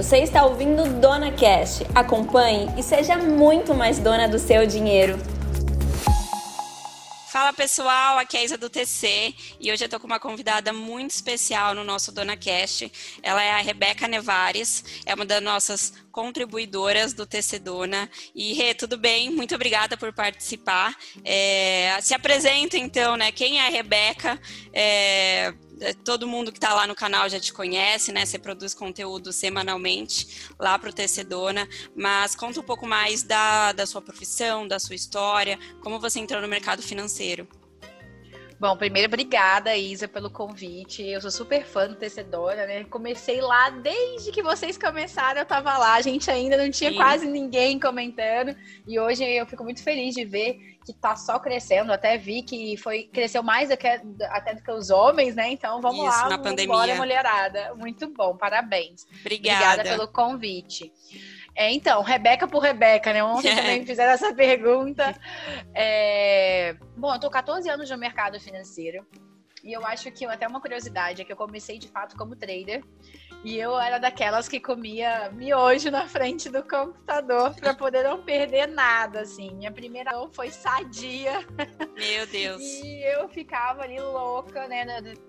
[0.00, 1.82] Você está ouvindo Dona Cash.
[1.94, 5.18] Acompanhe e seja muito mais dona do seu dinheiro.
[7.30, 10.72] Fala pessoal, aqui é a Isa do TC e hoje eu tô com uma convidada
[10.72, 12.90] muito especial no nosso Dona Cast.
[13.22, 18.08] Ela é a Rebeca Nevares, é uma das nossas contribuidoras do TC Dona.
[18.34, 19.28] E Rê, tudo bem?
[19.28, 20.96] Muito obrigada por participar.
[21.22, 23.30] É, se apresenta então, né?
[23.30, 24.40] Quem é a Rebeca?
[24.72, 25.52] É,
[26.04, 28.24] todo mundo que está lá no canal já te conhece, né?
[28.26, 33.86] Você produz conteúdo semanalmente lá para o Tecedona, mas conta um pouco mais da, da
[33.86, 37.48] sua profissão, da sua história, como você entrou no mercado financeiro.
[38.60, 41.02] Bom, primeiro, obrigada, Isa, pelo convite.
[41.02, 42.84] Eu sou super fã do Tecedora, né?
[42.84, 45.94] Comecei lá desde que vocês começaram, eu tava lá.
[45.94, 46.96] A gente ainda não tinha Sim.
[46.96, 48.54] quase ninguém comentando.
[48.86, 51.90] E hoje eu fico muito feliz de ver que tá só crescendo.
[51.90, 53.88] Até vi que foi cresceu mais do que,
[54.28, 55.48] até do que os homens, né?
[55.52, 56.74] Então vamos Isso, lá, na pandemia.
[56.74, 57.74] Bora, mulherada.
[57.74, 59.06] Muito bom, parabéns.
[59.20, 59.80] Obrigada.
[59.80, 60.92] Obrigada pelo convite.
[61.60, 63.22] É, então, Rebeca por Rebeca, né?
[63.22, 65.14] Ontem também fizeram essa pergunta.
[65.74, 66.74] É...
[66.96, 69.06] Bom, eu tô 14 anos no mercado financeiro.
[69.62, 72.82] E eu acho que até uma curiosidade é que eu comecei de fato como trader.
[73.44, 78.66] E eu era daquelas que comia miojo na frente do computador para poder não perder
[78.66, 79.54] nada, assim.
[79.54, 81.46] Minha primeira foi sadia.
[81.94, 82.62] Meu Deus.
[82.62, 84.86] e eu ficava ali louca, né?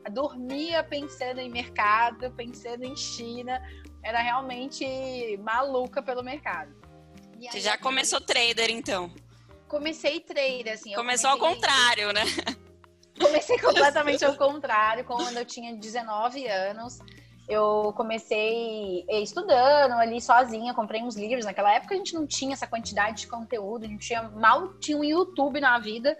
[0.09, 3.61] Dormia pensando em mercado, pensando em China,
[4.03, 6.73] era realmente maluca pelo mercado.
[7.49, 9.11] Você já começou trader, então?
[9.67, 10.93] Comecei trader, assim.
[10.93, 12.23] Começou ao contrário, né?
[13.19, 16.99] Comecei completamente ao contrário, quando eu tinha 19 anos.
[17.47, 21.45] Eu comecei estudando ali sozinha, comprei uns livros.
[21.45, 24.97] Naquela época a gente não tinha essa quantidade de conteúdo, a gente tinha, mal tinha
[24.97, 26.17] um YouTube na vida.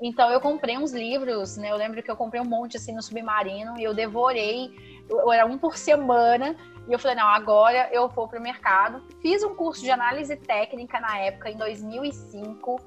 [0.00, 1.72] Então eu comprei uns livros, né?
[1.72, 4.70] Eu lembro que eu comprei um monte assim no Submarino e eu devorei.
[5.08, 6.54] Eu, era um por semana
[6.88, 9.02] e eu falei, não, agora eu vou para o mercado.
[9.20, 12.80] Fiz um curso de análise técnica na época, em 2005,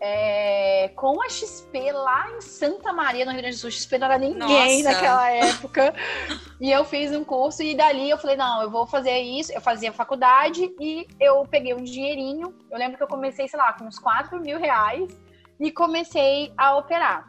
[0.00, 3.70] é, com a XP lá em Santa Maria, no Rio Grande do Sul.
[3.70, 4.94] XP não era ninguém Nossa.
[4.94, 5.92] naquela época.
[6.60, 9.52] e eu fiz um curso e dali eu falei, não, eu vou fazer isso.
[9.52, 12.54] Eu fazia faculdade e eu peguei um dinheirinho.
[12.70, 15.10] Eu lembro que eu comecei, sei lá, com uns 4 mil reais
[15.58, 17.26] e comecei a operar.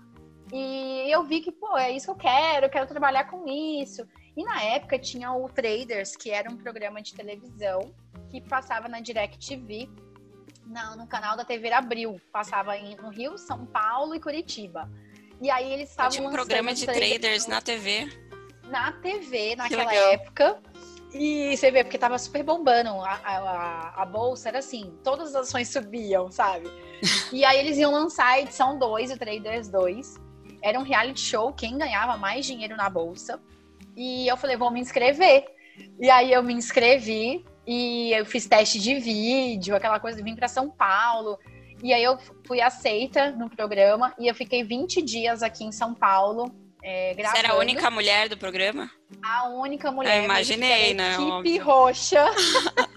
[0.53, 4.06] E eu vi que, pô, é isso que eu quero, eu quero trabalhar com isso.
[4.40, 7.94] E na época tinha o Traders, que era um programa de televisão
[8.32, 9.90] que passava na DirecTV,
[10.66, 12.22] no, no canal da TV Abril.
[12.32, 14.90] Passava em, no Rio, São Paulo e Curitiba.
[15.42, 18.08] E aí eles estavam Tinha um programa de traders na TV.
[18.70, 20.58] Na TV, naquela época.
[21.14, 22.92] E você vê, porque tava super bombando.
[22.92, 26.70] A, a, a, bolsa era assim, todas as ações subiam, sabe?
[27.34, 30.16] e aí eles iam lançar a edição 2, o Traders 2.
[30.64, 33.38] Era um reality show, quem ganhava mais dinheiro na bolsa.
[34.00, 35.46] E eu falei, vou me inscrever.
[36.00, 40.48] E aí eu me inscrevi e eu fiz teste de vídeo, aquela coisa, vim para
[40.48, 41.38] São Paulo.
[41.84, 42.18] E aí eu
[42.48, 46.50] fui aceita no programa e eu fiquei 20 dias aqui em São Paulo.
[46.82, 48.90] É, Você era a única mulher do programa?
[49.22, 50.20] A única mulher.
[50.20, 51.16] Eu imaginei, né?
[51.16, 52.26] Equipe roxa.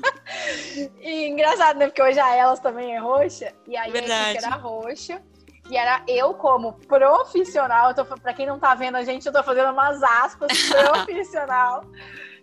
[1.02, 1.86] e engraçado, né?
[1.86, 3.52] Porque hoje a elas também é roxa.
[3.66, 4.12] E aí Verdade.
[4.12, 5.20] a equipe era roxa.
[5.72, 9.32] E era eu como profissional, eu tô, pra quem não tá vendo a gente, eu
[9.32, 11.82] tô fazendo umas aspas, profissional.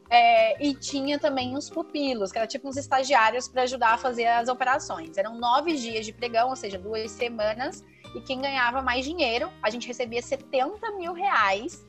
[0.09, 4.25] É, e tinha também os pupilos, que eram tipo uns estagiários para ajudar a fazer
[4.25, 5.16] as operações.
[5.16, 7.85] Eram nove dias de pregão, ou seja, duas semanas.
[8.16, 11.85] E quem ganhava mais dinheiro, a gente recebia 70 mil reais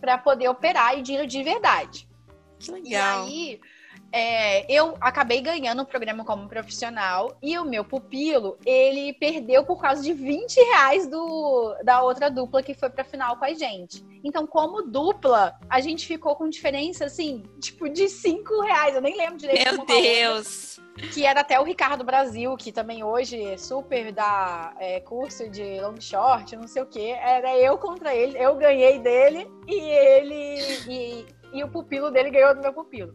[0.00, 2.08] para poder operar e dinheiro de verdade.
[2.58, 3.28] Que legal.
[3.28, 3.60] E aí,
[4.12, 9.80] é, eu acabei ganhando o programa como profissional e o meu pupilo, ele perdeu por
[9.80, 14.04] causa de 20 reais do, da outra dupla que foi pra final com a gente.
[14.24, 18.94] Então, como dupla, a gente ficou com diferença, assim, tipo, de 5 reais.
[18.94, 19.74] Eu nem lembro direito.
[19.74, 20.78] Meu Deus!
[21.12, 25.80] que era até o Ricardo Brasil, que também hoje é super dá é, curso de
[25.80, 27.10] long short, não sei o que.
[27.10, 32.54] Era eu contra ele, eu ganhei dele e ele e, e o pupilo dele ganhou
[32.54, 33.14] do meu pupilo.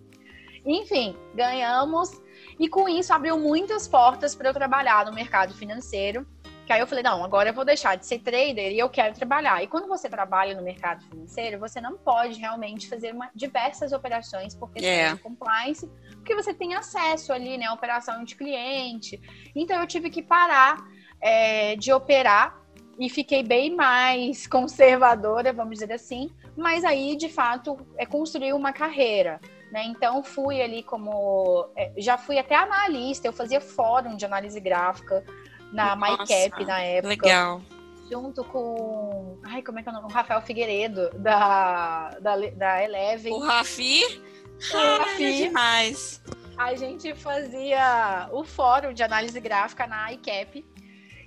[0.66, 2.12] Enfim, ganhamos
[2.60, 6.26] e com isso abriu muitas portas para eu trabalhar no mercado financeiro.
[6.66, 9.14] Que aí eu falei, não, agora eu vou deixar de ser trader e eu quero
[9.14, 9.62] trabalhar.
[9.62, 14.56] E quando você trabalha no mercado financeiro, você não pode realmente fazer uma, diversas operações
[14.56, 15.16] por questão yeah.
[15.16, 19.22] de compliance, porque você tem acesso ali, né, à operação de cliente.
[19.54, 20.78] Então eu tive que parar
[21.20, 22.58] é, de operar
[22.98, 26.32] e fiquei bem mais conservadora, vamos dizer assim.
[26.56, 29.42] Mas aí, de fato, é construir uma carreira.
[29.74, 29.86] Né?
[29.86, 35.26] Então fui ali como é, já fui até analista, eu fazia fórum de análise gráfica
[35.72, 37.08] na MyCap na época.
[37.08, 37.62] Legal.
[38.08, 39.40] Junto com.
[39.44, 40.06] Ai, como é que é o nome?
[40.06, 43.34] O Rafael Figueiredo, da, da, da Eleven.
[43.34, 44.04] O Rafi?
[44.72, 45.42] O Rafi.
[45.42, 46.22] Ah, demais.
[46.56, 50.64] a gente fazia o fórum de análise gráfica na ICAP.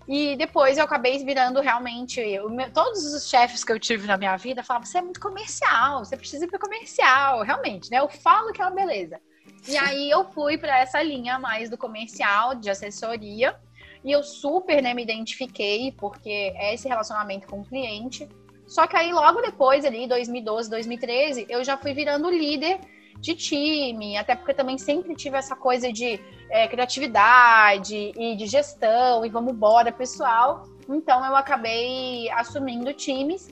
[0.08, 2.20] E depois eu acabei virando realmente.
[2.49, 6.05] Meu, todos os chefes que eu tive na minha vida falavam: você é muito comercial,
[6.05, 7.99] você precisa ir para comercial, realmente, né?
[7.99, 9.20] Eu falo que é uma beleza.
[9.69, 13.56] E aí eu fui para essa linha mais do comercial, de assessoria.
[14.05, 18.29] E eu super né, me identifiquei, porque é esse relacionamento com o cliente.
[18.64, 22.79] Só que aí logo depois, ali, 2012, 2013, eu já fui virando líder
[23.21, 26.21] de time, até porque também sempre tive essa coisa de
[26.51, 30.65] é, criatividade e de gestão, e vamos embora, pessoal.
[30.89, 33.49] Então eu acabei assumindo times.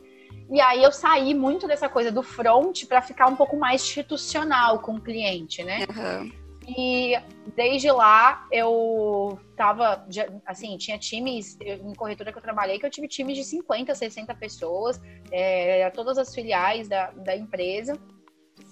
[0.51, 4.79] E aí eu saí muito dessa coisa do front para ficar um pouco mais institucional
[4.81, 5.87] com o cliente, né?
[5.89, 6.45] Uhum.
[6.67, 7.15] E
[7.55, 10.07] desde lá eu tava,
[10.47, 14.35] assim, tinha times, em corretora que eu trabalhei, que eu tive times de 50, 60
[14.35, 15.01] pessoas,
[15.31, 17.99] é, todas as filiais da, da empresa.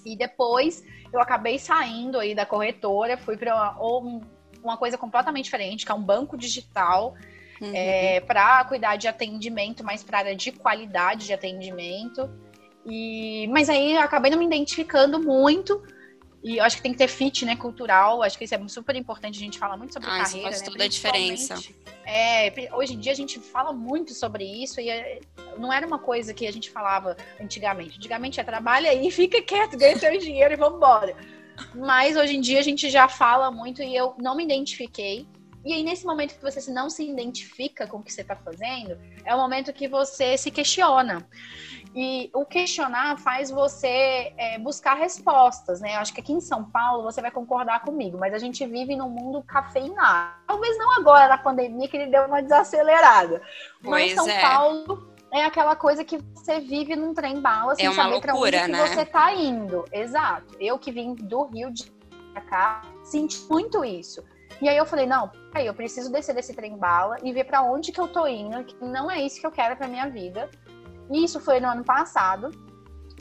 [0.04, 0.82] E depois
[1.12, 4.20] eu acabei saindo aí da corretora, fui para uma,
[4.62, 7.14] uma coisa completamente diferente, que é um banco digital.
[7.60, 7.70] Uhum.
[7.74, 12.28] É, para cuidar de atendimento, mais para área de qualidade de atendimento.
[12.84, 15.80] E, mas aí eu acabei não me identificando muito
[16.42, 18.22] e eu acho que tem que ter fit, né, cultural.
[18.22, 19.36] Acho que isso é super importante.
[19.36, 20.66] A gente fala muito sobre ah, carreira, isso faz né?
[20.66, 21.54] toda a diferença.
[22.04, 25.20] É, hoje em dia a gente fala muito sobre isso e é,
[25.56, 27.96] não era uma coisa que a gente falava antigamente.
[27.96, 31.16] Antigamente é trabalha aí, fica quieto, ganha seu dinheiro e vamos embora.
[31.74, 35.26] Mas hoje em dia a gente já fala muito e eu não me identifiquei.
[35.64, 38.98] E aí, nesse momento que você não se identifica com o que você está fazendo,
[39.24, 41.26] é o momento que você se questiona.
[41.94, 45.96] E o questionar faz você é, buscar respostas, né?
[45.96, 49.10] Acho que aqui em São Paulo você vai concordar comigo, mas a gente vive num
[49.10, 50.32] mundo cafeinado.
[50.46, 53.42] Talvez não agora na pandemia que ele deu uma desacelerada.
[53.82, 54.40] Mas São é.
[54.40, 58.68] Paulo é aquela coisa que você vive num trem bala sem é saber para onde
[58.68, 58.86] né?
[58.86, 59.84] você tá indo.
[59.92, 60.56] Exato.
[60.58, 61.92] Eu que vim do Rio de
[62.48, 64.24] cá, senti muito isso.
[64.60, 67.62] E aí eu falei, não, aí eu preciso descer desse trem bala e ver para
[67.62, 70.48] onde que eu tô indo, que não é isso que eu quero para minha vida.
[71.10, 72.50] Isso foi no ano passado.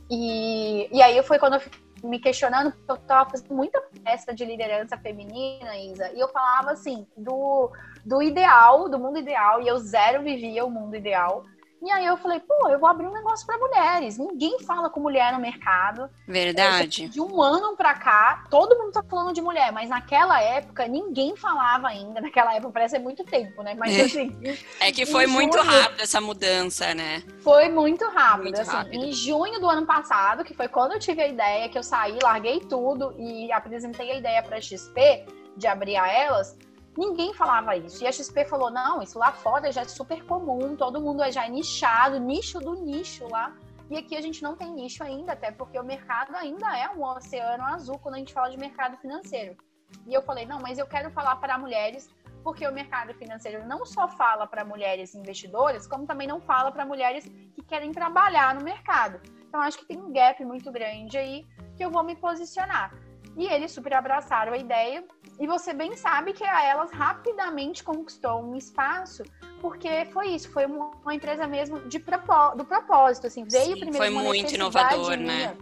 [0.09, 4.33] E, e aí foi quando eu fiquei me questionando, porque eu estava fazendo muita palestra
[4.33, 7.71] de liderança feminina, Isa, e eu falava assim, do,
[8.05, 11.43] do ideal, do mundo ideal, e eu zero vivia o mundo ideal.
[11.81, 14.15] E aí eu falei, pô, eu vou abrir um negócio para mulheres.
[14.15, 16.07] Ninguém fala com mulher no mercado.
[16.27, 17.09] Verdade.
[17.09, 21.35] De um ano para cá, todo mundo tá falando de mulher, mas naquela época ninguém
[21.35, 22.21] falava ainda.
[22.21, 23.73] Naquela época parece muito tempo, né?
[23.73, 24.01] Mas é.
[24.03, 24.37] assim.
[24.79, 27.23] É que foi muito junho, rápido essa mudança, né?
[27.43, 28.43] Foi muito rápido.
[28.43, 29.03] Muito assim, rápido.
[29.03, 32.17] Em junho do ano passado, que foi quando eu tive a ideia, que eu saí,
[32.21, 35.25] larguei tudo e apresentei a ideia para XP
[35.57, 36.55] de abrir a elas
[37.01, 38.03] Ninguém falava isso.
[38.03, 41.47] E a XP falou: não, isso lá fora já é super comum, todo mundo já
[41.47, 43.55] é nichado, nicho do nicho lá.
[43.89, 47.03] E aqui a gente não tem nicho ainda, até porque o mercado ainda é um
[47.03, 49.57] oceano azul quando a gente fala de mercado financeiro.
[50.05, 52.07] E eu falei: não, mas eu quero falar para mulheres,
[52.43, 56.85] porque o mercado financeiro não só fala para mulheres investidoras, como também não fala para
[56.85, 57.25] mulheres
[57.55, 59.19] que querem trabalhar no mercado.
[59.47, 62.93] Então acho que tem um gap muito grande aí que eu vou me posicionar.
[63.35, 65.03] E eles super abraçaram a ideia.
[65.41, 69.23] E você bem sabe que a Elas rapidamente conquistou um espaço,
[69.59, 73.97] porque foi isso, foi uma, empresa mesmo de propó do propósito, assim, veio Sim, primeiro
[73.97, 75.57] foi muito inovador, né?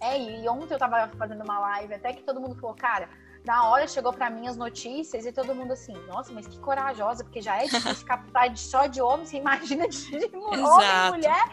[0.00, 3.08] É, e ontem eu tava fazendo uma live, até que todo mundo falou, cara,
[3.44, 7.24] na hora chegou para mim as notícias e todo mundo assim, nossa, mas que corajosa,
[7.24, 11.44] porque já é difícil captar só de homem, você imagina de, de homem mulher,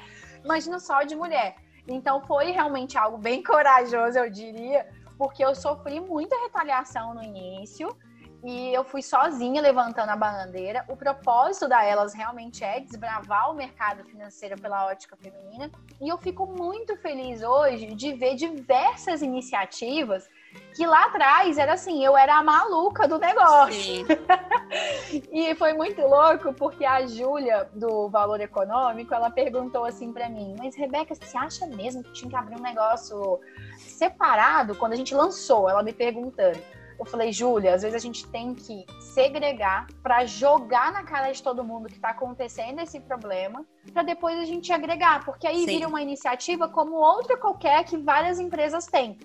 [0.45, 1.55] imagina só de mulher.
[1.87, 4.87] Então foi realmente algo bem corajoso, eu diria,
[5.21, 7.95] porque eu sofri muita retaliação no início
[8.43, 10.83] e eu fui sozinha levantando a bandeira.
[10.87, 15.69] O propósito da Elas realmente é desbravar o mercado financeiro pela ótica feminina
[16.01, 20.27] e eu fico muito feliz hoje de ver diversas iniciativas
[20.75, 24.05] que lá atrás era assim, eu era a maluca do negócio.
[25.31, 30.55] e foi muito louco porque a Júlia do Valor Econômico, ela perguntou assim para mim:
[30.57, 33.39] "Mas Rebeca, você acha mesmo que tinha que abrir um negócio
[33.77, 36.59] separado quando a gente lançou?" Ela me perguntando.
[37.01, 41.41] Eu falei, Júlia, às vezes a gente tem que segregar para jogar na cara de
[41.41, 45.65] todo mundo que está acontecendo esse problema, para depois a gente agregar, porque aí Sim.
[45.65, 49.17] vira uma iniciativa como outra qualquer que várias empresas têm.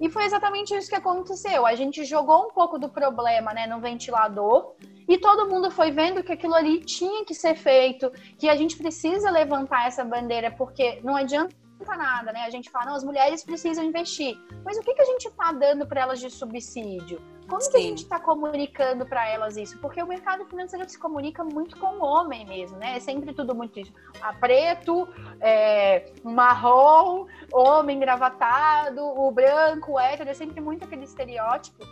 [0.00, 1.66] E foi exatamente isso que aconteceu.
[1.66, 4.72] A gente jogou um pouco do problema né, no ventilador
[5.06, 8.76] e todo mundo foi vendo que aquilo ali tinha que ser feito, que a gente
[8.76, 11.54] precisa levantar essa bandeira, porque não adianta
[11.96, 12.44] nada, né?
[12.44, 14.38] A gente fala, não, as mulheres precisam investir.
[14.64, 17.20] Mas o que, que a gente está dando para elas de subsídio?
[17.50, 17.70] Como Sim.
[17.72, 19.76] que a gente está comunicando para elas isso?
[19.78, 22.96] Porque o mercado financeiro se comunica muito com o homem mesmo, né?
[22.96, 23.92] É sempre tudo muito isso.
[24.22, 25.08] A preto,
[25.40, 31.84] é, marrom, homem engravatado, o branco, o hétero, é sempre muito aquele estereótipo.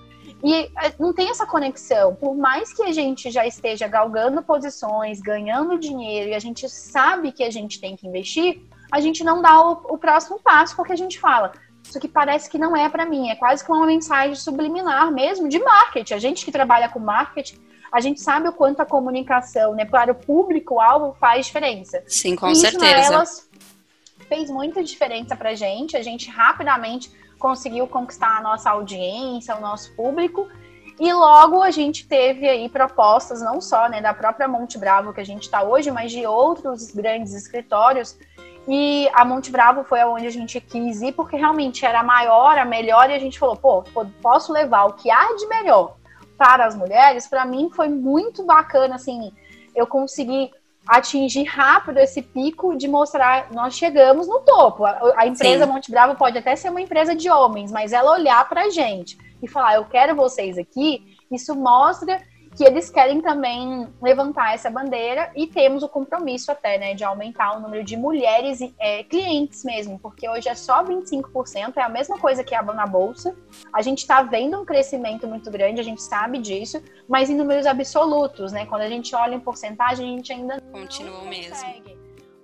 [0.44, 2.14] E é, não tem essa conexão.
[2.14, 7.32] Por mais que a gente já esteja galgando posições, ganhando dinheiro, e a gente sabe
[7.32, 8.62] que a gente tem que investir,
[8.92, 11.52] a gente não dá o, o próximo passo, porque a gente fala,
[11.88, 13.30] isso que parece que não é para mim.
[13.30, 16.14] É quase que uma mensagem subliminar mesmo de marketing.
[16.14, 17.58] A gente que trabalha com marketing,
[17.90, 22.02] a gente sabe o quanto a comunicação, né, para o público-alvo faz diferença.
[22.06, 23.14] Sim, com e certeza.
[23.14, 23.48] Elas
[24.28, 25.96] fez muita diferença pra gente.
[25.96, 30.46] A gente rapidamente conseguiu conquistar a nossa audiência, o nosso público.
[31.00, 35.20] E logo a gente teve aí propostas, não só né, da própria Monte Bravo que
[35.20, 38.18] a gente está hoje, mas de outros grandes escritórios
[38.70, 42.58] e a Monte Bravo foi aonde a gente quis ir, porque realmente era a maior,
[42.58, 43.82] a melhor, e a gente falou, pô,
[44.20, 45.96] posso levar o que há de melhor
[46.36, 47.26] para as mulheres.
[47.26, 49.32] Para mim foi muito bacana, assim,
[49.74, 50.50] eu consegui
[50.86, 54.84] atingir rápido esse pico de mostrar, nós chegamos no topo.
[54.84, 55.72] A, a empresa Sim.
[55.72, 59.16] Monte Bravo pode até ser uma empresa de homens, mas ela olhar para a gente
[59.42, 62.20] e falar, eu quero vocês aqui, isso mostra
[62.58, 67.56] que eles querem também levantar essa bandeira e temos o compromisso até, né, de aumentar
[67.56, 72.18] o número de mulheres é, clientes mesmo, porque hoje é só 25%, é a mesma
[72.18, 73.36] coisa que a na bolsa.
[73.72, 77.64] A gente está vendo um crescimento muito grande, a gente sabe disso, mas em números
[77.64, 78.66] absolutos, né?
[78.66, 81.54] Quando a gente olha em porcentagem, a gente ainda continua o mesmo.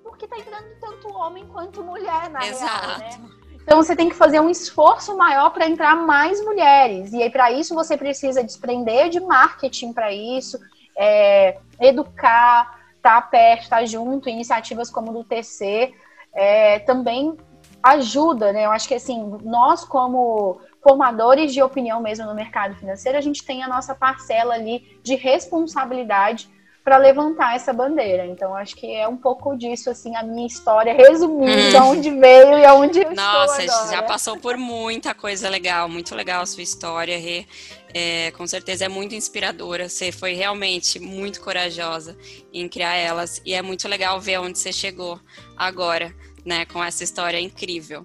[0.04, 2.86] Porque tá entrando tanto homem quanto mulher na Exato.
[2.86, 3.43] real, né?
[3.64, 7.12] Então você tem que fazer um esforço maior para entrar mais mulheres.
[7.12, 10.58] E aí, para isso, você precisa desprender de marketing para isso,
[10.96, 15.92] é, educar, estar tá perto, estar tá junto, iniciativas como do TC
[16.34, 17.36] é, também
[17.82, 18.64] ajuda, né?
[18.64, 23.44] Eu acho que assim, nós como formadores de opinião mesmo no mercado financeiro, a gente
[23.44, 26.48] tem a nossa parcela ali de responsabilidade
[26.84, 28.26] para levantar essa bandeira.
[28.26, 31.70] Então, acho que é um pouco disso, assim, a minha história, resumindo hum.
[31.70, 33.96] de onde veio e aonde eu Nossa, estou agora.
[33.96, 37.46] já passou por muita coisa legal, muito legal a sua história, Rê.
[37.94, 39.88] É, com certeza é muito inspiradora.
[39.88, 42.18] Você foi realmente muito corajosa
[42.52, 45.18] em criar elas e é muito legal ver onde você chegou
[45.56, 46.14] agora,
[46.44, 48.02] né, com essa história incrível.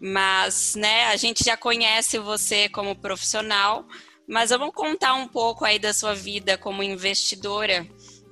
[0.00, 3.84] Mas, né, a gente já conhece você como profissional,
[4.28, 7.84] mas vamos contar um pouco aí da sua vida como investidora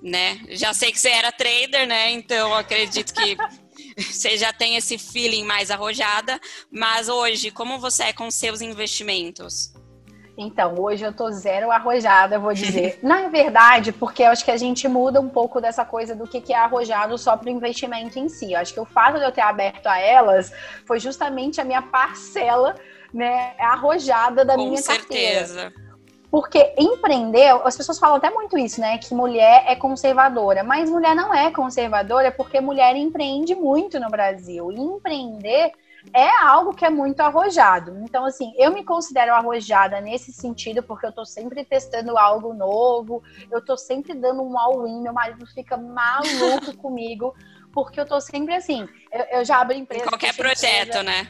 [0.03, 0.41] né?
[0.51, 2.11] Já sei que você era trader, né?
[2.11, 3.37] Então acredito que
[4.01, 6.41] você já tem esse feeling mais arrojada.
[6.71, 9.73] Mas hoje, como você é com seus investimentos?
[10.43, 12.99] Então, hoje eu tô zero arrojada, vou dizer.
[13.05, 16.51] Na verdade, porque eu acho que a gente muda um pouco dessa coisa do que
[16.51, 18.55] é arrojado só para o investimento em si.
[18.55, 20.51] Eu acho que o fato de eu ter aberto a elas
[20.87, 22.75] foi justamente a minha parcela,
[23.13, 25.71] né, arrojada da Com minha certeza.
[25.71, 25.90] carteira.
[26.31, 28.99] Porque empreender, as pessoas falam até muito isso, né?
[28.99, 30.63] Que mulher é conservadora.
[30.63, 34.71] Mas mulher não é conservadora porque mulher empreende muito no Brasil.
[34.71, 35.73] E empreender
[36.15, 37.99] é algo que é muito arrojado.
[38.03, 43.23] Então, assim, eu me considero arrojada nesse sentido, porque eu tô sempre testando algo novo,
[43.51, 47.35] eu tô sempre dando um all-in, meu marido fica maluco comigo,
[47.73, 48.89] porque eu tô sempre assim.
[49.13, 50.05] Eu, eu já abri empresa.
[50.05, 51.29] Em qualquer projeto, né?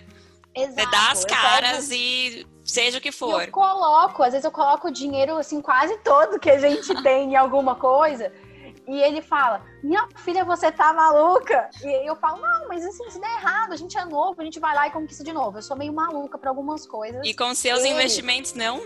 [0.55, 0.75] Exato.
[0.75, 3.43] Você dá as caras e seja o que for.
[3.43, 7.33] Eu coloco, às vezes eu coloco o dinheiro, assim, quase todo que a gente tem
[7.33, 8.33] em alguma coisa.
[8.89, 11.71] E ele fala, minha filha, você tá maluca?
[11.83, 14.59] E eu falo, não, mas assim, se der errado, a gente é novo, a gente
[14.59, 15.59] vai lá e conquista de novo.
[15.59, 17.25] Eu sou meio maluca para algumas coisas.
[17.25, 18.83] E com seus investimentos, não?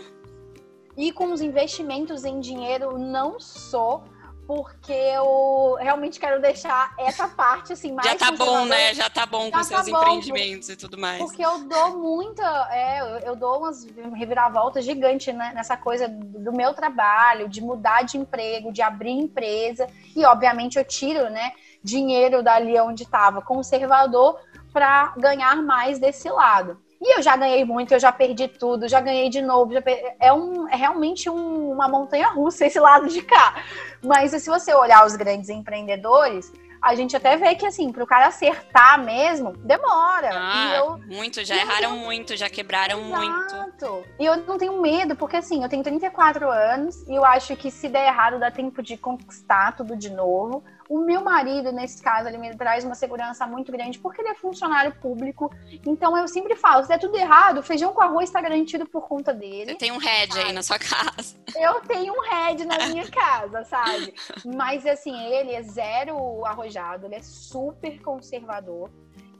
[0.97, 4.05] E com os investimentos em dinheiro, não sou
[4.47, 8.95] porque eu realmente quero deixar essa parte assim mais já tá bom né?
[8.95, 11.19] Já tá bom já com tá seus bom, empreendimentos e tudo mais.
[11.19, 16.53] porque eu dou muita é, eu, eu dou umas reviravoltas gigantes né, nessa coisa do
[16.53, 19.87] meu trabalho de mudar de emprego de abrir empresa.
[20.15, 24.39] E obviamente eu tiro né dinheiro dali onde estava conservador
[24.73, 28.99] para ganhar mais desse lado e eu já ganhei muito, eu já perdi tudo, já
[28.99, 29.75] ganhei de novo.
[30.19, 33.63] É, um, é realmente um, uma montanha russa esse lado de cá.
[34.03, 38.07] Mas se você olhar os grandes empreendedores, a gente até vê que, assim, para o
[38.07, 40.31] cara acertar mesmo, demora.
[40.33, 43.57] Ah, eu, muito, já erraram eu, muito, já quebraram exato.
[43.57, 44.07] muito.
[44.19, 47.71] E eu não tenho medo, porque assim, eu tenho 34 anos e eu acho que
[47.71, 50.65] se der errado dá tempo de conquistar tudo de novo.
[50.89, 54.35] O meu marido, nesse caso, ele me traz uma segurança muito grande porque ele é
[54.35, 55.51] funcionário público.
[55.87, 59.33] Então eu sempre falo: se der tudo errado, feijão com arroz está garantido por conta
[59.33, 59.73] dele.
[59.73, 61.37] Você tem um head aí na sua casa.
[61.57, 64.15] Eu tenho um head na minha casa, sabe?
[64.45, 68.91] Mas assim, ele é zero arrojado, ele é super conservador.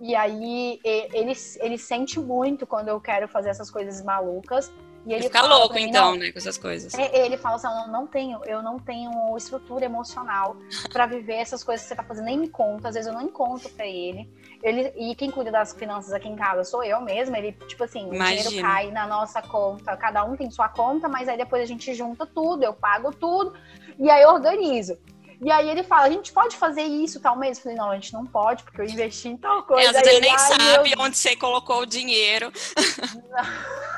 [0.01, 4.73] E aí ele, ele sente muito quando eu quero fazer essas coisas malucas.
[5.07, 6.95] E ele, fica louco, mim, então, né, com essas coisas.
[6.95, 10.57] É, ele fala assim, eu não tenho, eu não tenho estrutura emocional
[10.91, 13.23] para viver essas coisas que você tá fazendo, nem me conta, às vezes eu não
[13.23, 14.29] encontro para ele.
[14.63, 14.93] ele.
[14.97, 18.41] E quem cuida das finanças aqui em casa sou eu mesma, ele, tipo assim, Imagina.
[18.41, 21.67] o dinheiro cai na nossa conta, cada um tem sua conta, mas aí depois a
[21.67, 23.53] gente junta tudo, eu pago tudo,
[23.99, 24.97] e aí eu organizo.
[25.43, 27.59] E aí ele fala, a gente pode fazer isso tal mês?
[27.59, 29.83] Eu falei, não, a gente não pode, porque eu investi em tal coisa.
[29.83, 31.01] É, às vezes ele nem sabe eu...
[31.01, 32.51] onde você colocou o dinheiro.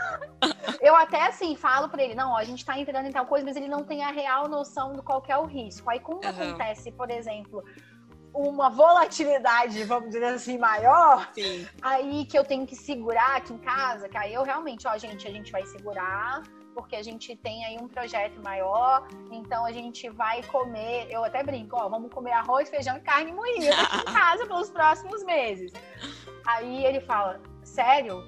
[0.81, 3.45] Eu até assim falo para ele, não, ó, a gente tá entrando em tal coisa,
[3.45, 5.89] mas ele não tem a real noção do qual é o risco.
[5.89, 6.31] Aí quando uhum.
[6.31, 7.65] acontece, por exemplo,
[8.35, 11.67] uma volatilidade, vamos dizer assim, maior, Sim.
[11.81, 15.27] aí que eu tenho que segurar aqui em casa, que aí eu realmente, ó, gente,
[15.27, 16.43] a gente vai segurar,
[16.75, 21.43] porque a gente tem aí um projeto maior, então a gente vai comer, eu até
[21.43, 25.73] brinco, ó, vamos comer arroz, feijão e carne moída aqui em casa pelos próximos meses.
[26.45, 28.23] Aí ele fala, sério?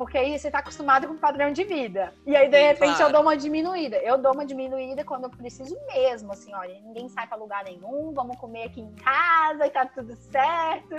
[0.00, 2.14] Porque aí você está acostumado com o padrão de vida.
[2.26, 3.02] E aí, de Sim, repente, claro.
[3.02, 3.98] eu dou uma diminuída.
[3.98, 8.10] Eu dou uma diminuída quando eu preciso mesmo, assim, olha, ninguém sai para lugar nenhum,
[8.14, 10.96] vamos comer aqui em casa e tá tudo certo.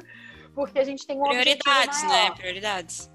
[0.53, 2.29] Porque a gente tem um Prioridades, né?
[2.29, 3.09] Prioridades.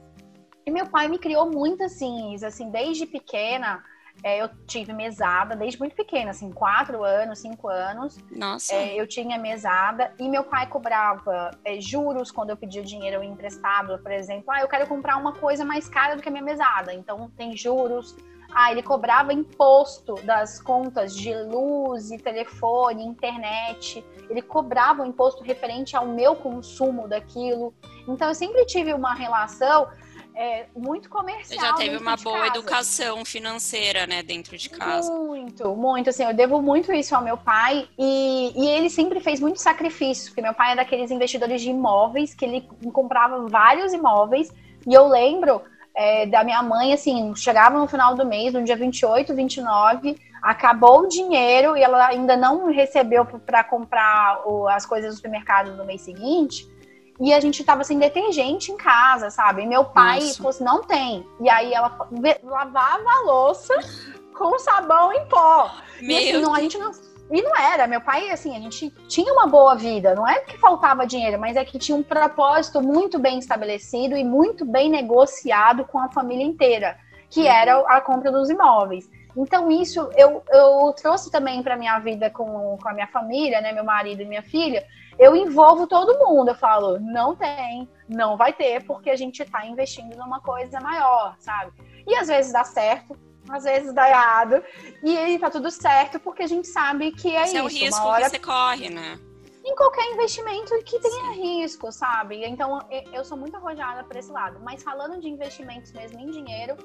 [0.67, 3.81] E meu pai me criou muito assim, assim, desde pequena
[4.23, 8.19] é, eu tive mesada desde muito pequena, assim, quatro anos, cinco anos.
[8.31, 8.75] Nossa.
[8.75, 13.99] É, eu tinha mesada e meu pai cobrava é, juros quando eu pedia dinheiro emprestado,
[13.99, 14.45] por exemplo.
[14.49, 17.57] Ah, eu quero comprar uma coisa mais cara do que a minha mesada, então tem
[17.57, 18.17] juros.
[18.53, 24.05] Ah, ele cobrava imposto das contas de luz e telefone, internet.
[24.31, 27.75] Ele cobrava o imposto referente ao meu consumo daquilo.
[28.09, 29.89] Então eu sempre tive uma relação
[30.37, 31.59] é, muito comercial.
[31.59, 32.59] Você já teve uma boa casa.
[32.59, 35.11] educação financeira, né, dentro de casa.
[35.11, 36.11] Muito, muito.
[36.11, 40.27] Assim, eu devo muito isso ao meu pai e, e ele sempre fez muito sacrifício,
[40.27, 44.53] porque meu pai é daqueles investidores de imóveis que ele comprava vários imóveis
[44.87, 45.63] e eu lembro
[45.95, 51.05] é, da minha mãe, assim, chegava no final do mês, no dia 28, 29, acabou
[51.05, 55.85] o dinheiro e ela ainda não recebeu para comprar o, as coisas do supermercado no
[55.87, 56.76] mês seguinte
[57.21, 59.63] e a gente tava sem detergente em casa, sabe?
[59.63, 60.37] E meu pai Nossa.
[60.37, 61.27] falou assim: não tem.
[61.41, 61.99] E aí ela
[62.43, 63.75] lavava a louça
[64.37, 65.71] com sabão em pó.
[66.01, 66.91] Meu e assim, não, a gente não.
[67.29, 70.57] E não era, meu pai, assim, a gente tinha uma boa vida, não é que
[70.59, 75.85] faltava dinheiro, mas é que tinha um propósito muito bem estabelecido e muito bem negociado
[75.87, 76.97] com a família inteira,
[77.29, 77.47] que uhum.
[77.47, 79.11] era a compra dos imóveis.
[79.37, 83.73] Então, isso eu, eu trouxe também para minha vida com, com a minha família, né,
[83.73, 84.87] meu marido e minha filha,
[85.19, 86.49] eu envolvo todo mundo.
[86.49, 91.37] Eu falo, não tem, não vai ter, porque a gente está investindo numa coisa maior,
[91.39, 91.73] sabe?
[92.07, 94.63] E às vezes dá certo, às vezes dá errado.
[95.03, 97.59] E aí tá tudo certo, porque a gente sabe que é Esse isso.
[97.59, 98.25] é o risco hora...
[98.25, 99.19] que você corre, né?
[99.65, 101.41] Em qualquer investimento que tenha Sim.
[101.41, 102.45] risco, sabe?
[102.45, 102.79] Então
[103.13, 104.61] eu sou muito arrojada por esse lado.
[104.63, 106.77] Mas falando de investimentos mesmo em dinheiro,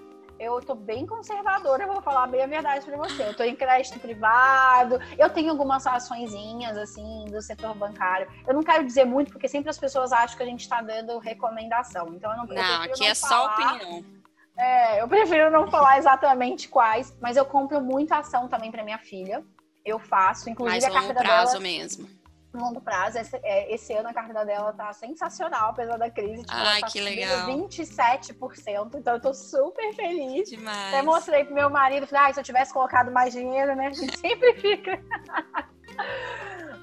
[0.42, 3.28] eu tô bem conservadora, vou falar bem a verdade para você.
[3.28, 8.28] Eu tô em crédito privado, eu tenho algumas açõezinhas, assim, do setor bancário.
[8.48, 11.20] Eu não quero dizer muito, porque sempre as pessoas acham que a gente tá dando
[11.20, 12.08] recomendação.
[12.16, 13.16] Então, eu não, não aqui não é falar.
[13.16, 14.06] só opinião.
[14.58, 18.98] É, eu prefiro não falar exatamente quais, mas eu compro muita ação também para minha
[18.98, 19.44] filha.
[19.86, 21.64] Eu faço, inclusive Mais a carteira prazo dela...
[21.64, 22.21] mesmo
[22.54, 23.18] longo prazo.
[23.18, 26.44] Esse, é, esse, ano a carteira dela tá sensacional, apesar da crise.
[26.44, 27.48] Tipo, Ai, tá que legal.
[27.48, 30.50] 27%, então eu tô super feliz.
[30.50, 30.94] Demais.
[30.94, 33.88] Até mostrei pro meu marido, falei, ah, se eu tivesse colocado mais dinheiro, né?
[33.88, 35.02] A gente sempre fica.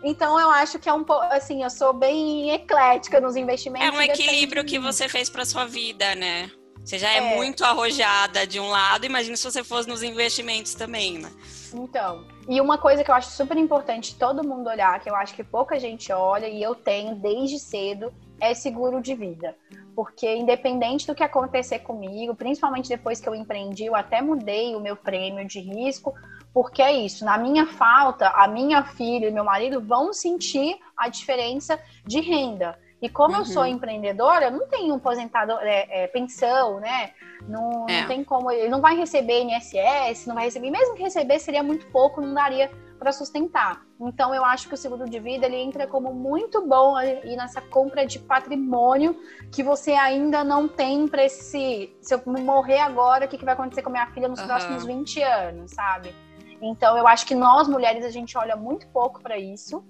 [0.03, 3.89] Então eu acho que é um pouco assim, eu sou bem eclética nos investimentos.
[3.89, 6.51] É um equilíbrio que você fez para sua vida, né?
[6.89, 10.73] Você já é, é, muito arrojada de um lado, imagina se você fosse nos investimentos
[10.73, 11.31] também, né?
[11.75, 15.35] Então, e uma coisa que eu acho super importante todo mundo olhar, que eu acho
[15.35, 19.55] que pouca gente olha e eu tenho desde cedo, é seguro de vida.
[19.95, 24.81] Porque independente do que acontecer comigo, principalmente depois que eu empreendi, eu até mudei o
[24.81, 26.15] meu prêmio de risco,
[26.55, 31.11] porque é isso, na minha falta, a minha filha e meu marido vão sentir a
[31.11, 32.79] diferença de renda.
[33.01, 33.41] E como uhum.
[33.41, 33.69] eu sou uhum.
[33.69, 37.13] empreendedora, não tenho aposentador, é, é, pensão, né?
[37.47, 38.01] Não, é.
[38.01, 41.63] não tem como, ele não vai receber INSS, não vai receber, mesmo que receber seria
[41.63, 43.81] muito pouco, não daria para sustentar.
[44.01, 47.61] Então eu acho que o seguro de vida ele entra como muito bom aí nessa
[47.61, 49.17] compra de patrimônio
[49.53, 53.55] que você ainda não tem para esse, se eu morrer agora, o que, que vai
[53.55, 54.47] acontecer com a minha filha nos uhum.
[54.47, 56.13] próximos 20 anos, sabe?
[56.61, 59.85] Então eu acho que nós mulheres a gente olha muito pouco para isso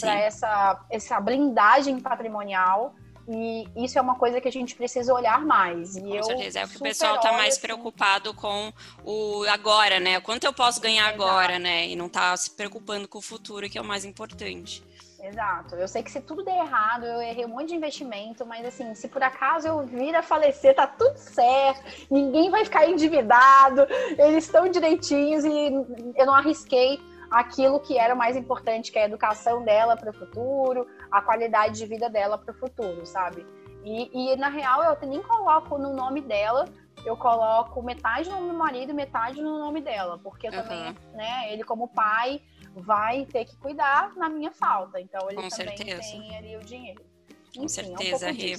[0.00, 2.94] para essa, essa blindagem patrimonial.
[3.28, 5.96] E isso é uma coisa que a gente precisa olhar mais.
[5.96, 7.60] E com certeza, é o que o pessoal está mais assim...
[7.60, 8.72] preocupado com
[9.04, 10.20] o agora, né?
[10.20, 11.22] Quanto eu posso ganhar Exato.
[11.22, 11.86] agora, né?
[11.86, 14.82] E não está se preocupando com o futuro, que é o mais importante.
[15.22, 15.74] Exato.
[15.74, 18.94] Eu sei que se tudo der errado, eu errei um monte de investimento, mas assim,
[18.94, 23.86] se por acaso eu vir a falecer, tá tudo certo, ninguém vai ficar endividado,
[24.18, 29.02] eles estão direitinhos e eu não arrisquei aquilo que era o mais importante, que é
[29.02, 33.46] a educação dela para o futuro, a qualidade de vida dela para o futuro, sabe?
[33.84, 36.66] E, e, na real eu nem coloco no nome dela,
[37.04, 40.52] eu coloco metade no nome do marido e metade no nome dela, porque uhum.
[40.52, 42.42] também, né, ele como pai
[42.74, 46.02] vai ter que cuidar na minha falta, então ele Com também certeza.
[46.02, 47.09] tem ali o dinheiro.
[47.54, 48.58] Com certeza, é um Rê.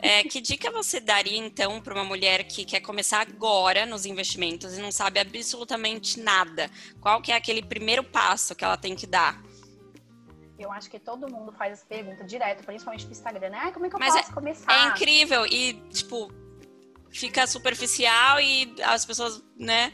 [0.00, 4.76] É, que dica você daria, então, para uma mulher que quer começar agora nos investimentos
[4.76, 6.70] e não sabe absolutamente nada?
[7.00, 9.42] Qual que é aquele primeiro passo que ela tem que dar?
[10.58, 13.60] Eu acho que todo mundo faz essa pergunta direto, principalmente no Instagram, né?
[13.62, 14.72] Ah, como é que eu Mas posso é, começar?
[14.72, 16.32] É incrível e, tipo,
[17.10, 19.92] fica superficial e as pessoas, né,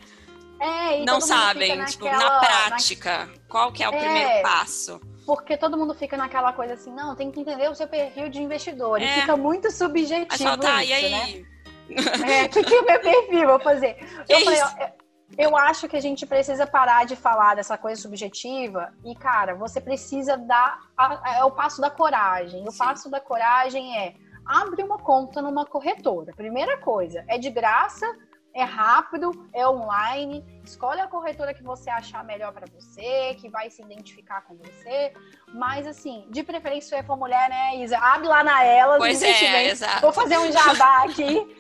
[0.61, 3.39] é, não sabem, naquela, tipo, na prática, na...
[3.49, 5.01] qual que é o é, primeiro passo?
[5.27, 8.43] Porque todo mundo fica naquela coisa assim, não, tem que entender o seu perfil de
[8.43, 9.01] investidor.
[9.01, 9.21] E é.
[9.21, 11.11] fica muito subjetivo só, tá, isso, e aí?
[11.11, 11.53] né?
[11.91, 13.47] É, o que, que é o meu perfil?
[13.47, 13.97] Vou fazer.
[14.29, 14.61] Eu falei,
[15.39, 19.81] eu acho que a gente precisa parar de falar dessa coisa subjetiva e, cara, você
[19.81, 22.67] precisa dar a, é o passo da coragem.
[22.67, 22.79] O Sim.
[22.79, 26.33] passo da coragem é abre uma conta numa corretora.
[26.35, 28.07] Primeira coisa, é de graça,
[28.55, 30.45] é rápido, é online.
[30.65, 35.13] Escolhe a corretora que você achar melhor para você, que vai se identificar com você.
[35.55, 37.99] Mas, assim, de preferência, se for mulher, né, Isa?
[37.99, 38.99] Abre lá na Elas.
[38.99, 40.03] Pois é, exato.
[40.03, 41.57] Vou fazer um jabá aqui.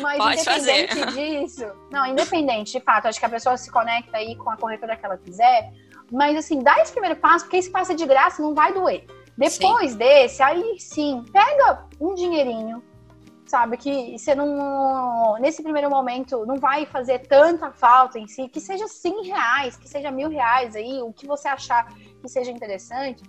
[0.00, 1.12] Mas Pode independente fazer.
[1.12, 4.96] disso, não, independente, de fato, acho que a pessoa se conecta aí com a corretora
[4.96, 5.72] que ela quiser,
[6.10, 9.06] mas assim, dá esse primeiro passo, porque esse passo é de graça, não vai doer.
[9.38, 9.98] Depois sim.
[9.98, 12.82] desse, aí sim, pega um dinheirinho,
[13.46, 13.76] sabe?
[13.76, 18.86] Que você não, nesse primeiro momento, não vai fazer tanta falta em si, que seja
[18.88, 21.86] 100 reais, que seja mil reais aí, o que você achar
[22.20, 23.22] que seja interessante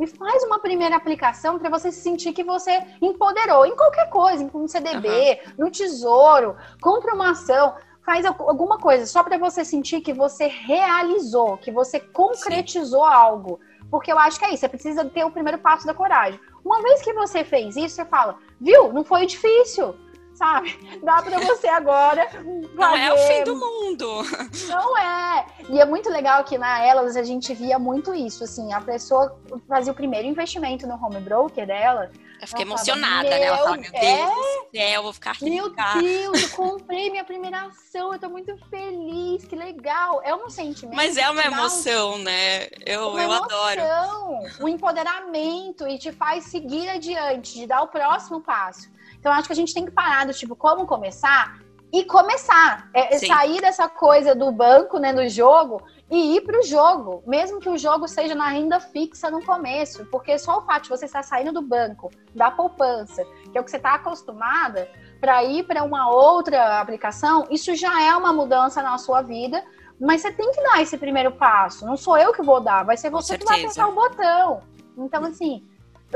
[0.00, 4.50] e faz uma primeira aplicação para você sentir que você empoderou em qualquer coisa, em
[4.54, 5.52] um CDB, uhum.
[5.58, 11.58] no tesouro, compra uma ação, faz alguma coisa só para você sentir que você realizou,
[11.58, 13.14] que você concretizou Sim.
[13.14, 13.60] algo.
[13.90, 16.40] Porque eu acho que é isso, você precisa ter o primeiro passo da coragem.
[16.64, 19.94] Uma vez que você fez isso, você fala, viu, não foi difícil
[20.40, 20.78] sabe?
[21.04, 22.68] Dá para você agora fazer...
[22.74, 24.22] Não é o fim do mundo.
[24.68, 25.46] Não é.
[25.68, 29.38] E é muito legal que na Elas a gente via muito isso, assim, a pessoa
[29.68, 32.10] fazia o primeiro investimento no home broker dela.
[32.40, 33.42] Eu fiquei emocionada, né?
[33.42, 34.26] Ela fala, meu Deus é...
[34.26, 35.44] do céu, eu vou ficar rica.
[35.44, 40.22] Meu Deus, eu comprei minha primeira ação, eu tô muito feliz, que legal.
[40.24, 40.96] É um sentimento.
[40.96, 42.68] Mas é uma emoção, né?
[42.86, 43.80] Eu, uma eu emoção, adoro.
[44.60, 48.90] O empoderamento e te faz seguir adiante, de dar o próximo passo.
[49.18, 51.60] Então, acho que a gente tem que parar do tipo, como começar?
[51.92, 52.88] E começar.
[52.94, 57.22] É, sair dessa coisa do banco, né, do jogo, e ir para o jogo.
[57.26, 60.04] Mesmo que o jogo seja na renda fixa no começo.
[60.06, 63.64] Porque só o fato de você estar saindo do banco, da poupança, que é o
[63.64, 64.88] que você está acostumada,
[65.20, 69.62] para ir para uma outra aplicação, isso já é uma mudança na sua vida.
[70.00, 71.84] Mas você tem que dar esse primeiro passo.
[71.84, 74.62] Não sou eu que vou dar, vai ser você que vai apertar o botão.
[74.96, 75.66] Então, assim,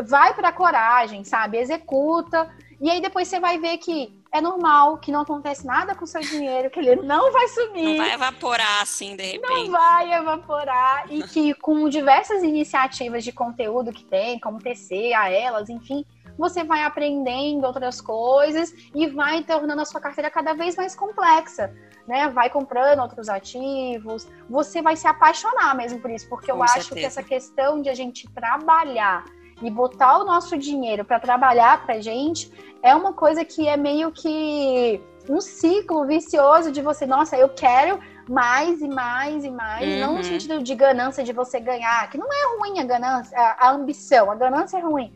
[0.03, 1.59] vai para a coragem, sabe?
[1.59, 6.05] Executa e aí depois você vai ver que é normal, que não acontece nada com
[6.05, 7.85] o seu dinheiro, que ele não vai sumir.
[7.85, 9.49] Não vai evaporar assim, de repente.
[9.49, 11.07] Não vai evaporar.
[11.09, 16.05] E que com diversas iniciativas de conteúdo que tem, como TC, a elas, enfim,
[16.37, 21.73] você vai aprendendo outras coisas e vai tornando a sua carteira cada vez mais complexa.
[22.05, 22.29] Né?
[22.29, 26.83] Vai comprando outros ativos, você vai se apaixonar mesmo por isso, porque eu com acho
[26.83, 26.95] certeza.
[26.97, 29.25] que essa questão de a gente trabalhar
[29.65, 34.13] e botar o nosso dinheiro para trabalhar para gente é uma coisa que é meio
[34.13, 37.99] que um ciclo vicioso de você, nossa, eu quero
[38.29, 40.01] mais e mais e mais, uhum.
[40.01, 40.23] não no uhum.
[40.23, 44.31] sentido de ganância de você ganhar, que não é ruim a ganância, a, a ambição,
[44.31, 45.15] a ganância é ruim.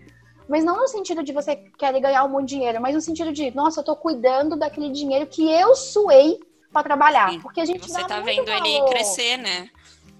[0.49, 3.33] Mas não no sentido de você querer ganhar um monte de dinheiro, mas no sentido
[3.33, 6.41] de, nossa, eu tô cuidando daquele dinheiro que eu suei
[6.73, 7.31] para trabalhar.
[7.31, 7.41] Sim.
[7.41, 8.67] Porque a gente você dá tá vendo valor.
[8.67, 9.69] ele crescer, né?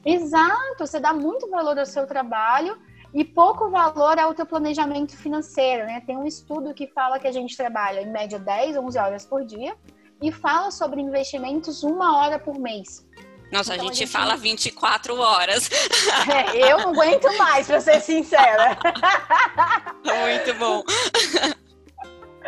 [0.05, 2.79] Exato, você dá muito valor ao seu trabalho
[3.13, 6.03] e pouco valor ao teu planejamento financeiro, né?
[6.07, 9.45] Tem um estudo que fala que a gente trabalha em média 10, 11 horas por
[9.45, 9.77] dia
[10.23, 13.07] e fala sobre investimentos uma hora por mês.
[13.51, 15.71] Nossa, então, a, gente a gente fala 24 horas.
[16.29, 18.77] É, eu não aguento mais, para ser sincera.
[20.05, 20.83] Muito bom.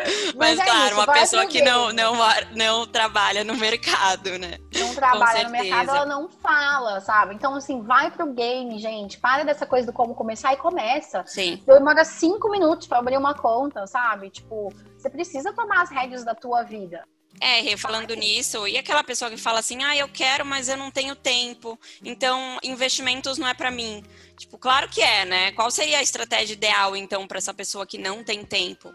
[0.37, 2.15] Mas, Mas é claro, isso, uma pessoa que não, não,
[2.55, 4.59] não trabalha no mercado, né?
[4.75, 7.35] Não trabalha no mercado, ela não fala, sabe?
[7.35, 9.19] Então, assim, vai pro game, gente.
[9.19, 11.25] Para dessa coisa do como começar e começa.
[11.27, 11.63] Sim.
[11.67, 14.31] Demora cinco minutos para abrir uma conta, sabe?
[14.31, 17.05] Tipo, você precisa tomar as rédeas da tua vida.
[17.41, 20.91] É, falando nisso, e aquela pessoa que fala assim, ah, eu quero, mas eu não
[20.91, 24.05] tenho tempo, então investimentos não é para mim.
[24.37, 25.53] Tipo, claro que é, né?
[25.53, 28.93] Qual seria a estratégia ideal, então, para essa pessoa que não tem tempo?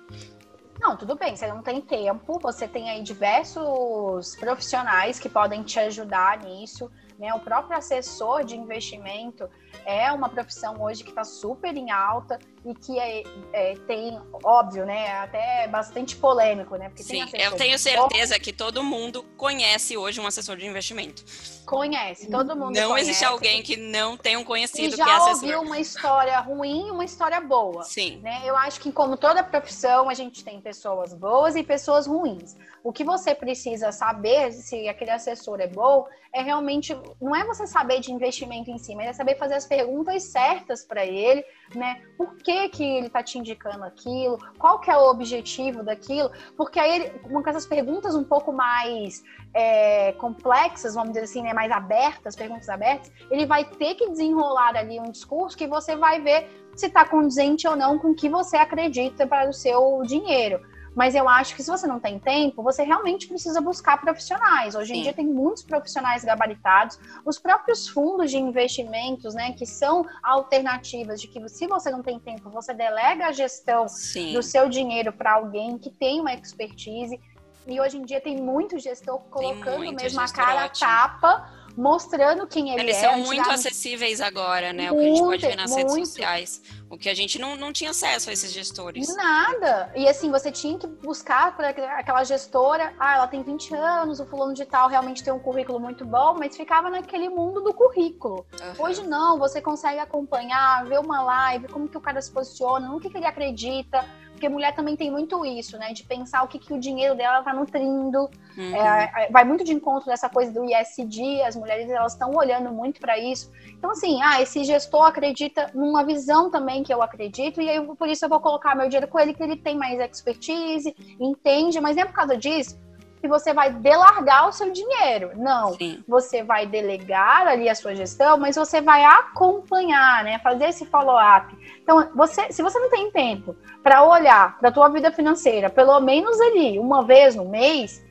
[0.80, 5.80] Não, tudo bem, você não tem tempo, você tem aí diversos profissionais que podem te
[5.80, 7.34] ajudar nisso, né?
[7.34, 9.50] O próprio assessor de investimento
[9.86, 13.24] é uma profissão hoje que está super em alta e que é,
[13.54, 16.90] é, tem, óbvio, né, até bastante polêmico, né?
[16.90, 21.24] Porque Sim, eu tenho certeza que todo mundo conhece hoje um assessor de investimento.
[21.66, 23.10] Conhece, todo mundo Não conhece.
[23.10, 25.44] existe alguém que não tenha um conhecido já que é assessor.
[25.44, 27.84] ouviu uma história ruim e uma história boa.
[27.84, 28.20] Sim.
[28.22, 28.42] Né?
[28.46, 32.56] Eu acho que como toda profissão, a gente tem pessoas boas e pessoas ruins.
[32.84, 37.66] O que você precisa saber se aquele assessor é bom é realmente não é você
[37.66, 42.02] saber de investimento em si, mas é saber fazer as perguntas certas para ele, né?
[42.18, 44.38] Por que, que ele está te indicando aquilo?
[44.58, 46.32] Qual que é o objetivo daquilo?
[46.58, 51.54] Porque aí, ele, com essas perguntas um pouco mais é, complexas, vamos dizer assim, né,
[51.54, 56.22] mais abertas, perguntas abertas, ele vai ter que desenrolar ali um discurso que você vai
[56.22, 60.60] ver se está condizente ou não com o que você acredita para o seu dinheiro.
[60.96, 64.76] Mas eu acho que se você não tem tempo, você realmente precisa buscar profissionais.
[64.76, 65.02] Hoje em Sim.
[65.04, 71.28] dia tem muitos profissionais gabaritados, os próprios fundos de investimentos, né, que são alternativas de
[71.28, 74.34] que se você não tem tempo, você delega a gestão Sim.
[74.34, 77.20] do seu dinheiro para alguém que tem uma expertise.
[77.68, 82.48] E hoje em dia tem muito gestor colocando muito mesmo a cara a tapa mostrando
[82.48, 83.06] quem ele Eles é.
[83.06, 84.92] Eles são muito acessíveis agora, né?
[84.92, 85.94] Muito, o que a gente pode ver nas muito.
[85.94, 86.62] redes sociais.
[86.96, 89.14] O que a gente não, não tinha acesso a esses gestores.
[89.14, 89.92] Nada.
[89.94, 92.94] E assim, você tinha que buscar por aquela gestora.
[92.98, 96.38] Ah, ela tem 20 anos, o fulano de tal realmente tem um currículo muito bom,
[96.40, 98.46] mas ficava naquele mundo do currículo.
[98.62, 98.86] Uhum.
[98.86, 102.98] Hoje não, você consegue acompanhar, ver uma live, como que o cara se posiciona, no
[102.98, 104.06] que, que ele acredita
[104.36, 105.94] porque mulher também tem muito isso, né?
[105.94, 108.30] De pensar o que, que o dinheiro dela tá nutrindo.
[108.58, 108.76] Uhum.
[108.76, 113.00] É, vai muito de encontro dessa coisa do ISD, as mulheres elas estão olhando muito
[113.00, 113.50] para isso.
[113.70, 118.08] Então, assim, ah, esse gestor acredita numa visão também que eu acredito, e aí por
[118.08, 121.96] isso eu vou colocar meu dinheiro com ele, que ele tem mais expertise, entende, mas
[121.96, 122.86] nem é por causa disso
[123.26, 125.32] que você vai delargar o seu dinheiro.
[125.36, 125.74] Não.
[125.74, 126.04] Sim.
[126.08, 130.38] Você vai delegar ali a sua gestão, mas você vai acompanhar, né?
[130.40, 131.56] Fazer esse follow-up.
[131.82, 136.00] Então, você, se você não tem tempo para olhar para a tua vida financeira, pelo
[136.00, 138.05] menos ali uma vez no mês,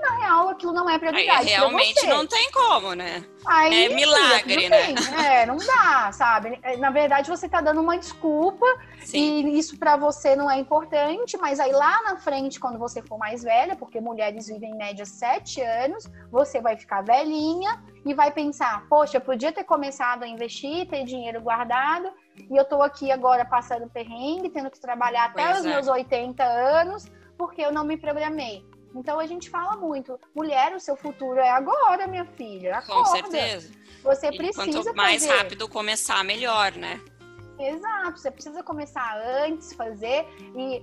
[0.00, 1.48] na real aquilo não é prioridade.
[1.48, 3.24] Aí, realmente não tem como, né?
[3.46, 4.94] Aí, é milagre, né?
[5.24, 6.60] É, não dá, sabe?
[6.78, 8.66] Na verdade, você tá dando uma desculpa
[9.04, 9.46] Sim.
[9.46, 13.18] e isso para você não é importante, mas aí lá na frente, quando você for
[13.18, 18.30] mais velha, porque mulheres vivem em média sete anos, você vai ficar velhinha e vai
[18.30, 22.10] pensar, poxa, eu podia ter começado a investir, ter dinheiro guardado,
[22.50, 25.68] e eu tô aqui agora passando perrengue, tendo que trabalhar até pois os é.
[25.68, 27.06] meus 80 anos,
[27.36, 28.64] porque eu não me programei.
[28.96, 32.78] Então a gente fala muito, mulher, o seu futuro é agora, minha filha.
[32.78, 33.02] Acorda.
[33.02, 33.70] Com certeza.
[34.02, 35.38] Você e precisa quanto mais fazer.
[35.38, 37.00] rápido começar, melhor, né?
[37.58, 40.82] Exato, você precisa começar antes, fazer e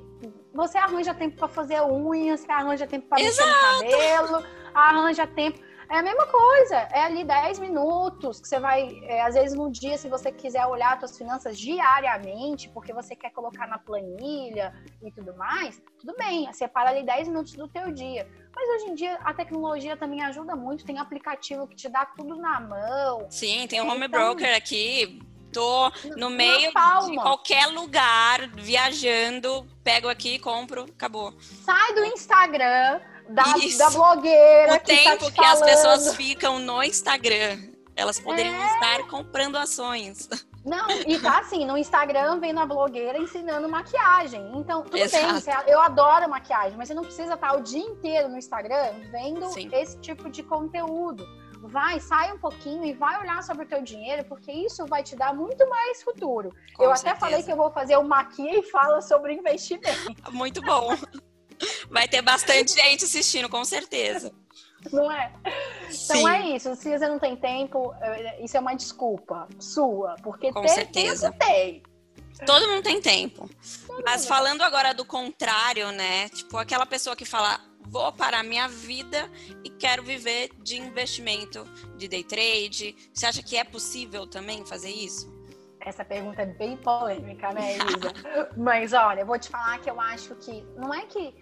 [0.54, 5.60] você arranja tempo para fazer unhas, você arranja tempo para mexer no cabelo, arranja tempo
[5.94, 9.72] é a mesma coisa, é ali 10 minutos que você vai, é, às vezes no
[9.72, 15.12] dia, se você quiser olhar suas finanças diariamente, porque você quer colocar na planilha e
[15.12, 18.28] tudo mais, tudo bem, separa ali 10 minutos do teu dia.
[18.56, 22.36] Mas hoje em dia a tecnologia também ajuda muito, tem aplicativo que te dá tudo
[22.38, 23.28] na mão.
[23.30, 30.10] Sim, tem um home então, broker aqui, tô no meio de qualquer lugar, viajando, pego
[30.10, 31.34] aqui, compro, acabou.
[31.40, 33.44] Sai do Instagram, da,
[33.78, 34.76] da blogueira.
[34.76, 35.54] O que tá tempo tá que falando.
[35.54, 37.60] as pessoas ficam no Instagram.
[37.96, 38.74] Elas poderiam é...
[38.74, 40.28] estar comprando ações.
[40.66, 44.50] Não, e tá assim, no Instagram vendo a blogueira ensinando maquiagem.
[44.56, 45.46] Então, tudo Exato.
[45.46, 49.46] bem, eu adoro maquiagem, mas você não precisa estar o dia inteiro no Instagram vendo
[49.50, 49.70] Sim.
[49.74, 51.28] esse tipo de conteúdo.
[51.64, 55.18] Vai, sai um pouquinho e vai olhar sobre o teu dinheiro, porque isso vai te
[55.18, 56.54] dar muito mais futuro.
[56.76, 57.12] Com eu certeza.
[57.12, 60.16] até falei que eu vou fazer o maquia e fala sobre investimento.
[60.32, 60.96] Muito bom.
[61.90, 64.34] Vai ter bastante gente assistindo, com certeza.
[64.92, 65.32] Não é?
[65.86, 66.30] Então Sim.
[66.30, 66.76] é isso.
[66.76, 70.16] Se você não tem tempo, é, isso é uma desculpa sua.
[70.24, 71.32] Porque com certeza.
[71.34, 71.84] tem.
[72.46, 73.50] Todo mundo tem tempo.
[74.04, 76.30] Mas falando agora do contrário, né?
[76.30, 79.30] Tipo, aquela pessoa que fala, vou parar minha vida
[79.64, 81.64] e quero viver de investimento,
[81.96, 82.96] de day trade.
[83.14, 85.33] Você acha que é possível também fazer isso?
[85.86, 88.14] Essa pergunta é bem polêmica, né, Elisa?
[88.56, 91.36] mas olha, eu vou te falar que eu acho que não é que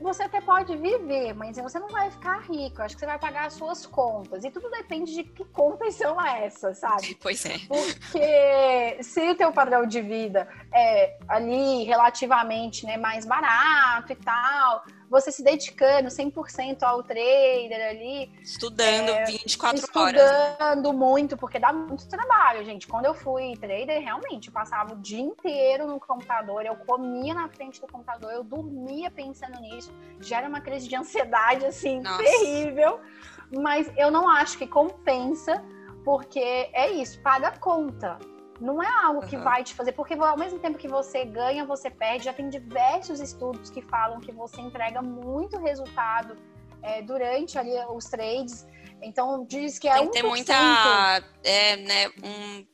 [0.00, 2.80] você até pode viver, mas você não vai ficar rico.
[2.80, 4.44] Eu acho que você vai pagar as suas contas.
[4.44, 7.16] E tudo depende de que contas são essas, sabe?
[7.20, 7.58] Pois é.
[7.68, 14.84] Porque se o teu padrão de vida é ali relativamente né, mais barato e tal,
[15.10, 18.30] você se dedicando 100% ao trader ali.
[18.40, 20.22] Estudando é, 24 estudando horas.
[20.22, 22.86] Estudando muito, porque dá muito trabalho, gente.
[22.86, 27.48] Quando eu fui trader, realmente, eu passava o dia inteiro no computador, eu comia na
[27.48, 29.92] frente do computador, eu dormia pensando nisso.
[30.20, 32.22] Gera uma crise de ansiedade, assim, Nossa.
[32.22, 33.00] terrível.
[33.52, 35.60] Mas eu não acho que compensa,
[36.04, 38.16] porque é isso, paga a conta.
[38.60, 39.42] Não é algo que uhum.
[39.42, 42.24] vai te fazer, porque ao mesmo tempo que você ganha, você perde.
[42.24, 46.36] Já tem diversos estudos que falam que você entrega muito resultado
[46.82, 48.66] é, durante ali os trades.
[49.02, 52.66] Então diz que é tem que ter muita, é, né, um,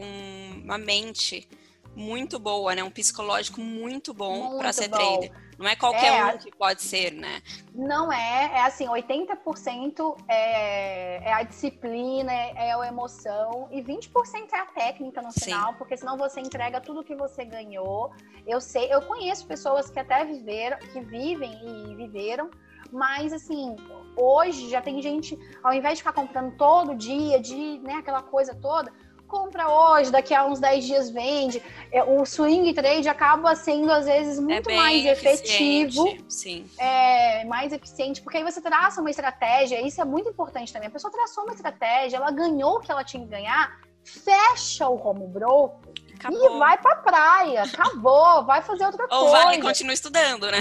[0.00, 1.48] um, uma mente
[1.94, 2.84] muito boa, né?
[2.84, 4.96] Um psicológico muito bom para ser bom.
[4.96, 5.45] trader.
[5.58, 7.42] Não é qualquer é, um que pode ser, né?
[7.74, 14.08] Não é, é assim, 80% é, é a disciplina, é, a emoção e 20%
[14.52, 15.46] é a técnica no Sim.
[15.46, 18.12] final, porque senão você entrega tudo que você ganhou.
[18.46, 22.50] Eu sei, eu conheço pessoas que até viveram, que vivem e viveram,
[22.92, 23.74] mas assim,
[24.16, 28.54] hoje já tem gente, ao invés de ficar comprando todo dia, de, né, aquela coisa
[28.54, 28.92] toda,
[29.26, 31.62] compra hoje, daqui a uns 10 dias vende.
[31.92, 36.16] É, o swing trade acaba sendo, às vezes, muito é mais efetivo.
[36.28, 36.68] Sim.
[36.78, 40.88] É, mais eficiente, porque aí você traça uma estratégia, isso é muito importante também.
[40.88, 44.96] A pessoa traçou uma estratégia, ela ganhou o que ela tinha que ganhar, fecha o
[44.96, 45.92] home broker
[46.30, 47.62] e vai pra praia.
[47.62, 49.24] Acabou, vai fazer outra Ou coisa.
[49.24, 50.58] Ou vai e continua estudando, né?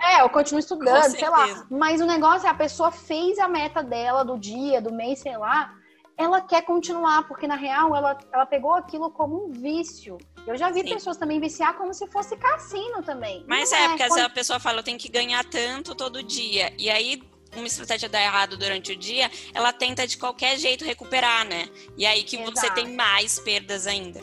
[0.00, 1.66] É, eu continuo estudando, sei lá.
[1.68, 5.36] Mas o negócio é a pessoa fez a meta dela do dia, do mês, sei
[5.36, 5.74] lá,
[6.18, 10.18] ela quer continuar, porque na real ela, ela pegou aquilo como um vício.
[10.44, 10.94] Eu já vi Sim.
[10.94, 13.44] pessoas também viciar como se fosse cassino também.
[13.46, 14.20] Mas Não é, é, porque quando...
[14.20, 16.72] a pessoa fala, eu tenho que ganhar tanto todo dia.
[16.76, 17.22] E aí
[17.56, 21.68] uma estratégia dá errado durante o dia, ela tenta de qualquer jeito recuperar, né?
[21.96, 22.58] E aí que Exato.
[22.58, 24.20] você tem mais perdas ainda.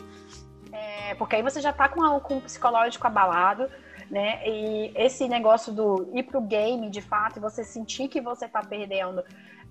[0.72, 3.68] É, porque aí você já tá com, a, com o psicológico abalado,
[4.10, 4.46] né?
[4.46, 8.62] E esse negócio do ir pro game, de fato, e você sentir que você tá
[8.62, 9.24] perdendo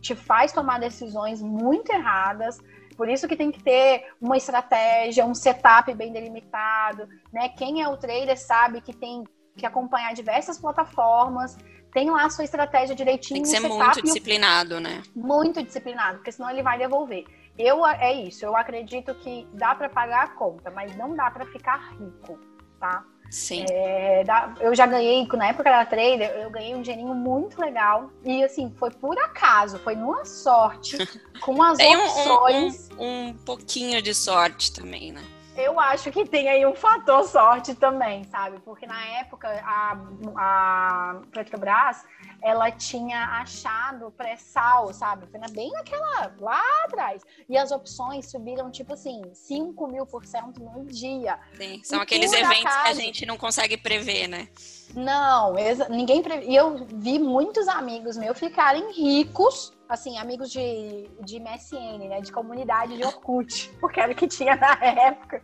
[0.05, 2.59] te faz tomar decisões muito erradas.
[2.95, 7.49] Por isso que tem que ter uma estratégia, um setup bem delimitado, né?
[7.49, 9.23] Quem é o trader sabe que tem
[9.57, 11.57] que acompanhar diversas plataformas,
[11.91, 13.41] tem lá a sua estratégia direitinho.
[13.41, 15.01] Tem que ser muito disciplinado, né?
[15.15, 17.25] Muito disciplinado, porque senão ele vai devolver.
[17.57, 21.45] Eu é isso, eu acredito que dá para pagar a conta, mas não dá para
[21.45, 22.37] ficar rico,
[22.79, 23.03] tá?
[23.35, 23.65] Sim.
[23.69, 24.23] É,
[24.61, 28.09] eu já ganhei, na época da trader, eu ganhei um dinheirinho muito legal.
[28.23, 30.97] E assim, foi por acaso, foi numa sorte.
[31.41, 32.89] Com as Tem opções.
[32.97, 35.21] Um, um, um pouquinho de sorte também, né?
[35.57, 38.59] Eu acho que tem aí um fator sorte também, sabe?
[38.59, 39.97] Porque na época a,
[40.35, 42.03] a Petrobras
[42.41, 45.25] ela tinha achado pré-sal, sabe?
[45.27, 47.23] Foi bem naquela lá atrás.
[47.47, 51.39] E as opções subiram, tipo assim, 5 mil por cento no dia.
[51.57, 54.49] Sim, são e aqueles eventos acaso, que a gente não consegue prever, né?
[54.93, 55.55] Não,
[55.89, 56.51] ninguém previ.
[56.51, 62.21] E eu vi muitos amigos meus ficarem ricos assim, amigos de, de MSN, né?
[62.21, 65.41] De comunidade de Orkut, porque era o que tinha na época.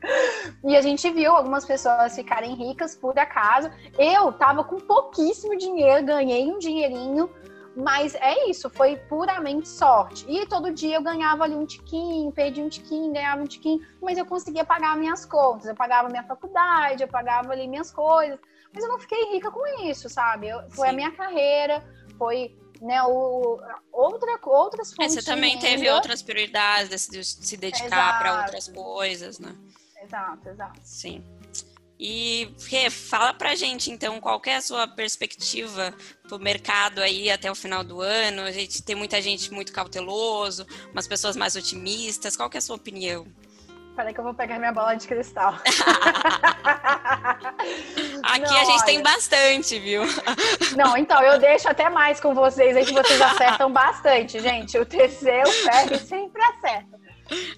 [0.63, 3.69] E a gente viu algumas pessoas ficarem ricas por acaso.
[3.97, 7.29] Eu tava com pouquíssimo dinheiro, ganhei um dinheirinho,
[7.75, 10.25] mas é isso, foi puramente sorte.
[10.27, 14.17] E todo dia eu ganhava ali um tiquinho, perdi um tiquinho, ganhava um tiquinho, mas
[14.17, 15.67] eu conseguia pagar minhas contas.
[15.67, 18.39] Eu pagava minha faculdade, eu pagava ali minhas coisas.
[18.73, 20.49] Mas eu não fiquei rica com isso, sabe?
[20.49, 20.93] Eu, foi Sim.
[20.93, 21.83] a minha carreira,
[22.17, 23.59] foi né, o,
[23.91, 25.15] outra, outras fontes.
[25.15, 29.55] É, você também teve outras prioridades, decidiu se dedicar para outras coisas, né?
[30.03, 30.79] Exato, exato.
[30.83, 31.23] Sim.
[31.99, 35.93] E Rê, fala pra gente então qual é a sua perspectiva
[36.27, 38.41] pro mercado aí até o final do ano.
[38.41, 42.35] A gente tem muita gente muito cauteloso, umas pessoas mais otimistas.
[42.35, 43.27] Qual é a sua opinião?
[43.95, 45.53] Peraí que eu vou pegar minha bola de cristal.
[48.23, 48.85] Aqui não, a gente olha...
[48.85, 50.03] tem bastante, viu?
[50.77, 54.77] Não, então eu deixo até mais com vocês aí que vocês acertam bastante, gente.
[54.77, 56.99] O TC, o ferro sempre acerta.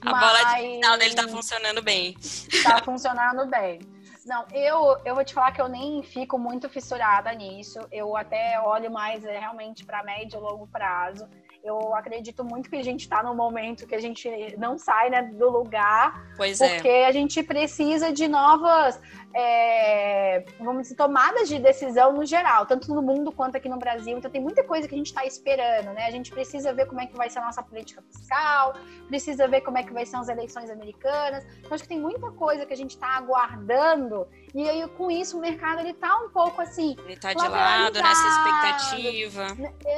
[0.01, 0.19] A Mas...
[0.19, 2.15] bola de cristal dele tá funcionando bem.
[2.63, 3.79] Tá funcionando bem.
[4.25, 7.79] Não, eu, eu vou te falar que eu nem fico muito fissurada nisso.
[7.91, 11.27] Eu até olho mais é, realmente para médio e longo prazo.
[11.63, 15.21] Eu acredito muito que a gente está no momento que a gente não sai né,
[15.21, 16.33] do lugar.
[16.35, 16.75] Pois porque é.
[16.75, 18.99] Porque a gente precisa de novas,
[19.33, 24.17] é, vamos dizer, tomadas de decisão no geral, tanto no mundo quanto aqui no Brasil.
[24.17, 26.05] Então tem muita coisa que a gente está esperando, né?
[26.05, 28.73] A gente precisa ver como é que vai ser a nossa política fiscal,
[29.07, 31.45] precisa ver como é que vai ser as eleições americanas.
[31.59, 34.27] Então acho que tem muita coisa que a gente está aguardando.
[34.53, 36.95] E aí, com isso, o mercado ele tá um pouco assim.
[37.05, 39.47] Ele tá de lado nessa expectativa.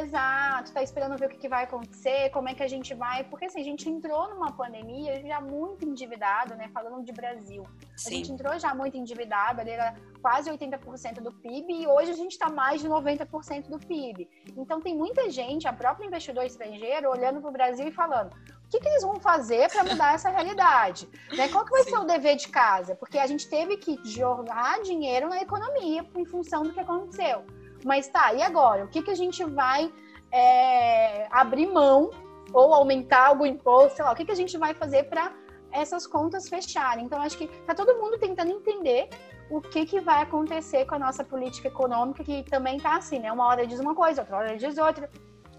[0.01, 3.26] Exato, tá esperando ver o que, que, vai acontecer, como é que a gente vai.
[3.26, 6.70] Porque assim, a gente entrou numa pandemia já muito endividado, né?
[6.74, 7.64] Falando de Brasil.
[7.97, 8.08] Sim.
[8.08, 12.16] A gente entrou já muito endividado, ali era quase 80% do PIB, e hoje a
[12.16, 14.30] gente está mais de 90% do PIB.
[14.56, 18.34] Então tem muita gente, a própria investidor estrangeiro, olhando para o Brasil e falando:
[18.76, 21.08] que, que eles vão fazer para mudar essa realidade?
[21.32, 21.48] Né?
[21.50, 21.92] Qual que vai Sim.
[21.92, 22.96] ser o dever de casa?
[22.96, 27.46] Porque a gente teve que jogar dinheiro na economia em função do que aconteceu.
[27.84, 28.86] Mas tá, e agora?
[28.86, 29.92] O que, que a gente vai
[30.32, 32.10] é, abrir mão
[32.54, 33.98] ou aumentar algum imposto?
[33.98, 35.34] Sei lá, o que, que a gente vai fazer para
[35.72, 37.06] essas contas fecharem?
[37.06, 39.10] Então, acho que tá todo mundo tentando entender
[39.50, 43.32] o que, que vai acontecer com a nossa política econômica, que também tá assim, né?
[43.32, 45.10] Uma hora diz uma coisa, outra hora diz outra.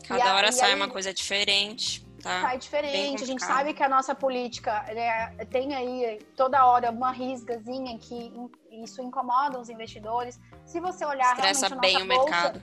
[0.09, 2.43] Cada hora sai aí, uma coisa diferente tá?
[2.43, 3.23] Sai diferente.
[3.23, 8.33] A gente sabe que a nossa política né, tem aí toda hora uma risgazinha que
[8.71, 10.41] isso incomoda os investidores.
[10.65, 12.63] Se você olhar Estressa realmente a nossa bem bolsa, o mercado.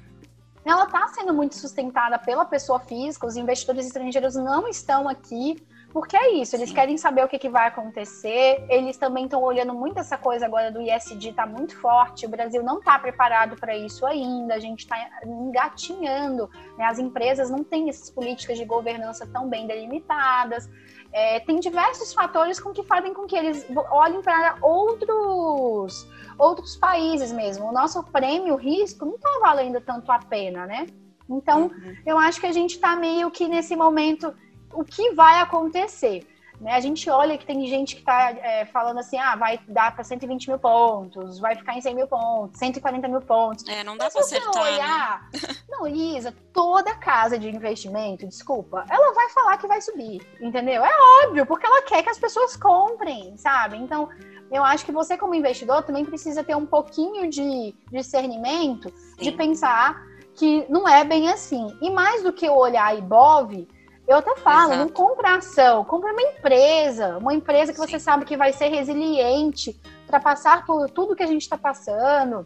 [0.66, 5.62] Ela está sendo muito sustentada pela pessoa física, os investidores estrangeiros não estão aqui
[5.94, 6.76] porque é isso, eles Sim.
[6.76, 8.66] querem saber o que, que vai acontecer.
[8.68, 12.26] Eles também estão olhando muito essa coisa agora do ISD, está muito forte.
[12.26, 14.56] O Brasil não está preparado para isso ainda.
[14.56, 16.50] A gente está engatinhando.
[16.80, 16.86] Né?
[16.86, 20.68] As empresas não têm essas políticas de governança tão bem delimitadas.
[21.12, 27.32] É, tem diversos fatores com que fazem com que eles olhem para outros outros países
[27.32, 27.68] mesmo.
[27.68, 30.88] O nosso prêmio risco não está valendo tanto a pena, né?
[31.30, 31.96] Então, uhum.
[32.04, 34.34] eu acho que a gente está meio que nesse momento
[34.74, 36.28] o que vai acontecer.
[36.60, 36.72] Né?
[36.74, 40.04] A gente olha que tem gente que está é, falando assim, ah, vai dar para
[40.04, 43.68] 120 mil pontos, vai ficar em 100 mil pontos, 140 mil pontos.
[43.68, 44.54] É, não dá para acertar.
[44.56, 44.72] Né?
[44.72, 45.40] Olhar, né?
[45.70, 50.86] Não, Isa, toda casa de investimento, desculpa, ela vai falar que vai subir, entendeu?
[50.86, 50.92] É
[51.26, 53.78] óbvio, porque ela quer que as pessoas comprem, sabe?
[53.78, 54.08] Então,
[54.52, 59.16] eu acho que você, como investidor, também precisa ter um pouquinho de discernimento Sim.
[59.18, 60.02] de pensar
[60.36, 61.76] que não é bem assim.
[61.82, 63.68] E mais do que olhar a Ibov,
[64.08, 64.80] eu até falo, Exato.
[64.80, 67.88] não compra ação, compra uma empresa, uma empresa que Sim.
[67.88, 72.46] você sabe que vai ser resiliente para passar por tudo que a gente está passando,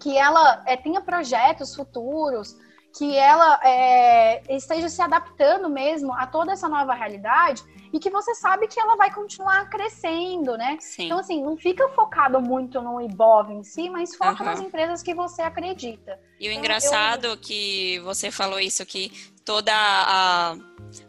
[0.00, 2.56] que ela é, tenha projetos futuros,
[2.96, 8.34] que ela é, esteja se adaptando mesmo a toda essa nova realidade e que você
[8.34, 10.78] sabe que ela vai continuar crescendo, né?
[10.80, 11.04] Sim.
[11.04, 14.48] Então, assim, não fica focado muito no Ibov em si, mas foca uhum.
[14.48, 16.18] nas empresas que você acredita.
[16.40, 17.36] E o então, engraçado eu...
[17.36, 19.12] que você falou isso, que
[19.46, 20.56] toda a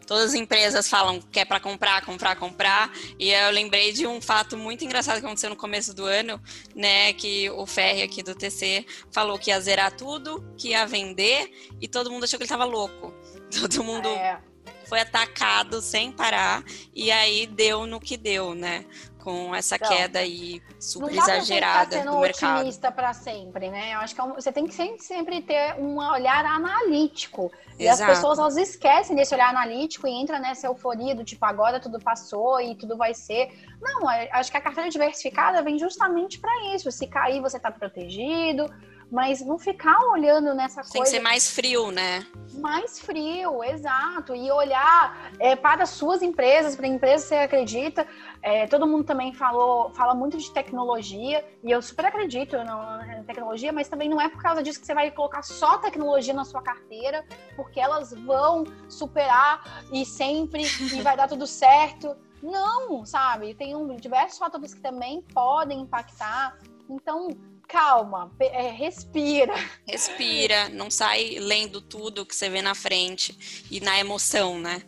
[0.06, 2.90] todas as empresas falam que é para comprar, comprar, comprar.
[3.18, 6.40] E eu lembrei de um fato muito engraçado que aconteceu no começo do ano,
[6.74, 7.12] né?
[7.12, 11.88] Que o Ferri aqui do TC falou que ia zerar tudo, que ia vender, e
[11.88, 13.12] todo mundo achou que ele estava louco.
[13.50, 14.38] Todo mundo é.
[14.86, 16.62] foi atacado sem parar,
[16.94, 18.84] e aí deu no que deu, né?
[19.28, 22.56] Com essa então, queda aí super não exagerada sendo do mercado.
[22.56, 23.94] otimista para sempre, né?
[23.94, 27.52] Eu acho que é você tem que sempre, ter um olhar analítico.
[27.78, 28.10] E Exato.
[28.10, 32.00] as pessoas elas esquecem desse olhar analítico e entram nessa euforia do tipo agora tudo
[32.00, 33.50] passou e tudo vai ser.
[33.80, 36.90] Não, acho que a carteira diversificada vem justamente para isso.
[36.90, 38.68] Se cair, você está protegido
[39.10, 40.92] mas não ficar olhando nessa Tem coisa.
[40.92, 42.26] Tem que ser mais frio, né?
[42.54, 44.34] Mais frio, exato.
[44.34, 48.06] E olhar é, para suas empresas, para a empresa que você acredita.
[48.42, 53.72] É, todo mundo também falou, fala muito de tecnologia, e eu super acredito na tecnologia,
[53.72, 56.62] mas também não é por causa disso que você vai colocar só tecnologia na sua
[56.62, 57.24] carteira,
[57.56, 62.16] porque elas vão superar e sempre e vai dar tudo certo.
[62.42, 63.54] Não, sabe?
[63.54, 66.56] Tem um, diversos fatores que também podem impactar.
[66.88, 67.28] Então,
[67.68, 69.54] calma, é, respira.
[69.86, 74.82] Respira, não sai lendo tudo que você vê na frente e na emoção, né?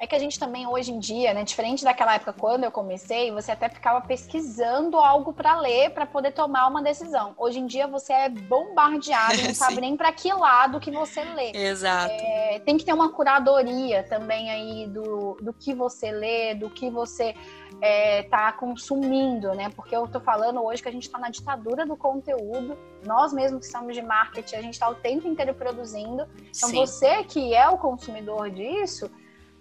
[0.00, 3.32] É que a gente também hoje em dia, né, diferente daquela época quando eu comecei,
[3.32, 7.34] você até ficava pesquisando algo para ler para poder tomar uma decisão.
[7.36, 11.50] Hoje em dia você é bombardeado, não sabe nem para que lado que você lê.
[11.52, 12.14] Exato.
[12.14, 16.88] É, tem que ter uma curadoria também aí do, do que você lê, do que
[16.88, 17.34] você
[17.80, 19.68] é, tá consumindo, né?
[19.74, 22.78] Porque eu tô falando hoje que a gente está na ditadura do conteúdo.
[23.04, 26.24] Nós mesmos que somos de marketing, a gente está o tempo inteiro produzindo.
[26.56, 26.76] Então Sim.
[26.76, 29.10] você que é o consumidor disso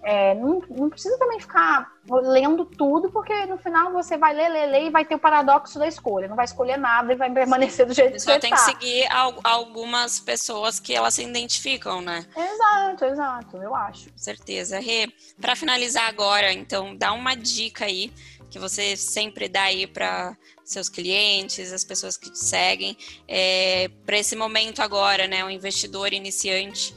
[0.09, 4.65] é, não, não, precisa também ficar lendo tudo, porque no final você vai ler, ler,
[4.67, 6.29] ler e vai ter o paradoxo da escolha.
[6.29, 8.55] Não vai escolher nada e vai permanecer do jeito que você Só tem tá.
[8.55, 9.05] que seguir
[9.43, 12.25] algumas pessoas que elas se identificam, né?
[12.37, 14.09] Exato, exato, eu acho.
[14.09, 14.79] Com certeza.
[14.79, 18.09] Rê, para finalizar agora, então, dá uma dica aí
[18.49, 22.97] que você sempre dá aí para seus clientes, as pessoas que te seguem,
[23.27, 25.43] é, para esse momento agora, né?
[25.43, 26.95] O investidor iniciante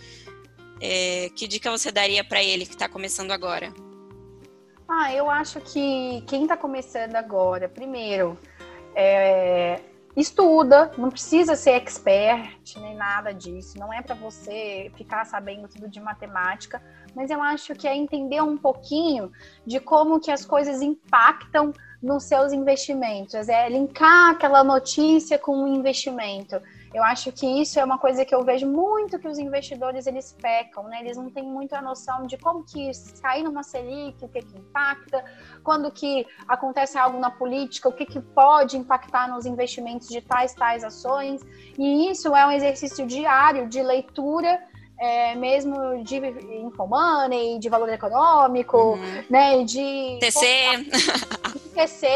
[0.81, 3.72] é, que dica você daria para ele que está começando agora?
[4.89, 8.39] Ah, eu acho que quem está começando agora, primeiro,
[8.93, 9.78] É,
[10.16, 15.89] estuda, não precisa ser expert nem nada disso, não é para você ficar sabendo tudo
[15.89, 16.83] de matemática,
[17.14, 19.31] mas eu acho que é entender um pouquinho
[19.64, 21.72] de como que as coisas impactam
[22.03, 26.61] nos seus investimentos, é linkar aquela notícia com o investimento.
[26.93, 30.36] Eu acho que isso é uma coisa que eu vejo muito que os investidores eles
[30.41, 31.01] pecam, né?
[31.01, 32.91] Eles não têm muito a noção de como que
[33.22, 35.24] cair numa Selic, o que que impacta,
[35.62, 40.53] quando que acontece algo na política, o que que pode impactar nos investimentos de tais
[40.53, 41.43] tais ações.
[41.78, 44.61] E isso é um exercício diário de leitura
[45.01, 49.24] é, mesmo de Infomoney, de valor econômico, uhum.
[49.30, 50.45] né, de TC,
[51.74, 52.07] TC,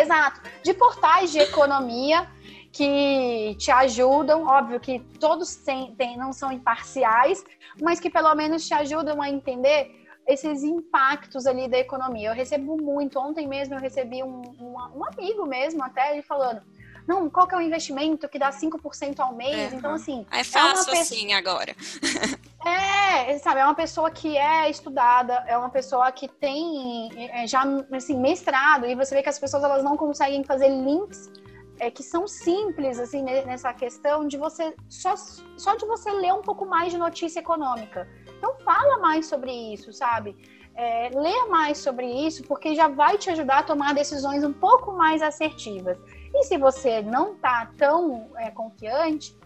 [0.00, 2.26] exato, de portais de economia
[2.72, 7.44] que te ajudam, óbvio que todos têm, têm, não são imparciais,
[7.80, 9.90] mas que pelo menos te ajudam a entender
[10.26, 12.28] esses impactos ali da economia.
[12.28, 16.62] Eu recebo muito, ontem mesmo eu recebi um, um, um amigo mesmo, até ele falando,
[17.06, 19.72] não, qual que é o investimento que dá 5% ao mês?
[19.72, 20.24] É, então, assim...
[20.30, 21.74] É fácil é assim agora.
[22.64, 27.64] é, sabe, é uma pessoa que é estudada, é uma pessoa que tem é, já,
[27.92, 31.28] assim, mestrado, e você vê que as pessoas, elas não conseguem fazer links
[31.80, 35.14] é, que são simples, assim, nessa questão de você, só,
[35.56, 38.06] só de você ler um pouco mais de notícia econômica.
[38.36, 40.36] Então, fala mais sobre isso, sabe?
[40.74, 44.92] É, ler mais sobre isso, porque já vai te ajudar a tomar decisões um pouco
[44.92, 45.98] mais assertivas.
[46.34, 49.36] E se você não está tão é, confiante,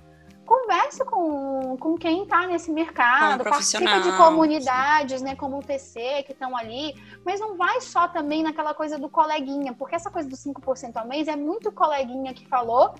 [0.44, 5.24] conversa com, com quem está nesse mercado, um participa de comunidades, sim.
[5.24, 9.08] né, como o TC, que estão ali, mas não vai só também naquela coisa do
[9.08, 12.94] coleguinha, porque essa coisa do 5% ao mês é muito coleguinha que falou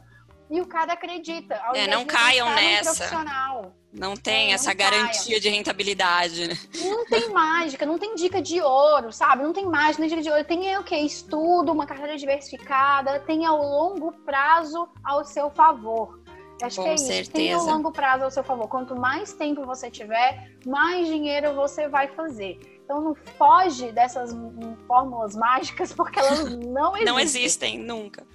[0.51, 1.61] e o cara acredita.
[1.74, 3.11] É, não caiam nessa.
[3.92, 6.59] Não tem é, essa não garantia de rentabilidade, né?
[6.82, 9.42] Não tem mágica, não tem dica de ouro, sabe?
[9.42, 10.45] Não tem mágica, não tem dica de ouro.
[10.45, 10.97] Tem o que?
[10.97, 16.20] Estudo, uma carreira diversificada, tem ao longo prazo ao seu favor.
[16.62, 17.22] Acho Com que é certeza.
[17.22, 17.30] isso.
[17.32, 18.68] Tem o longo prazo ao seu favor.
[18.68, 22.59] Quanto mais tempo você tiver, mais dinheiro você vai fazer.
[22.85, 24.30] Então não foge dessas
[24.87, 27.05] fórmulas mágicas porque elas não existem.
[27.05, 28.26] Não existem nunca.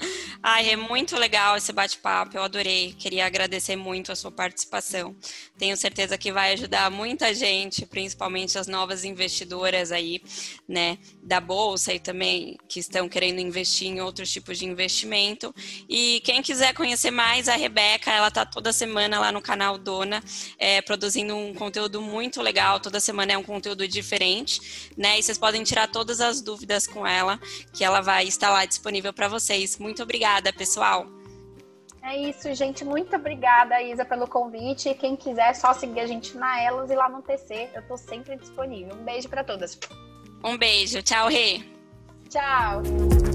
[0.42, 2.94] Ai, é muito legal esse bate-papo, eu adorei.
[2.98, 5.16] Queria agradecer muito a sua participação.
[5.58, 10.22] Tenho certeza que vai ajudar muita gente, principalmente as novas investidoras aí,
[10.68, 15.54] né, da bolsa e também que estão querendo investir em outros tipos de investimento.
[15.88, 20.24] E quem quiser conhecer mais a Rebeca, ela tá toda semana lá no canal Dona,
[20.58, 22.80] é, produzindo um conteúdo muito legal.
[22.80, 24.39] Toda semana é um conteúdo diferente
[24.98, 25.20] né?
[25.20, 27.40] E vocês podem tirar todas as dúvidas com ela,
[27.74, 29.78] que ela vai estar lá disponível para vocês.
[29.78, 31.08] Muito obrigada, pessoal.
[32.02, 32.84] É isso, gente.
[32.86, 34.90] Muito obrigada, Isa, pelo convite.
[34.90, 37.70] E quem quiser, é só seguir a gente na Elas e lá no TC.
[37.74, 38.96] Eu estou sempre disponível.
[38.96, 39.78] Um beijo para todas.
[40.44, 41.02] Um beijo.
[41.04, 41.62] Tchau, Rê.
[42.30, 43.29] Tchau.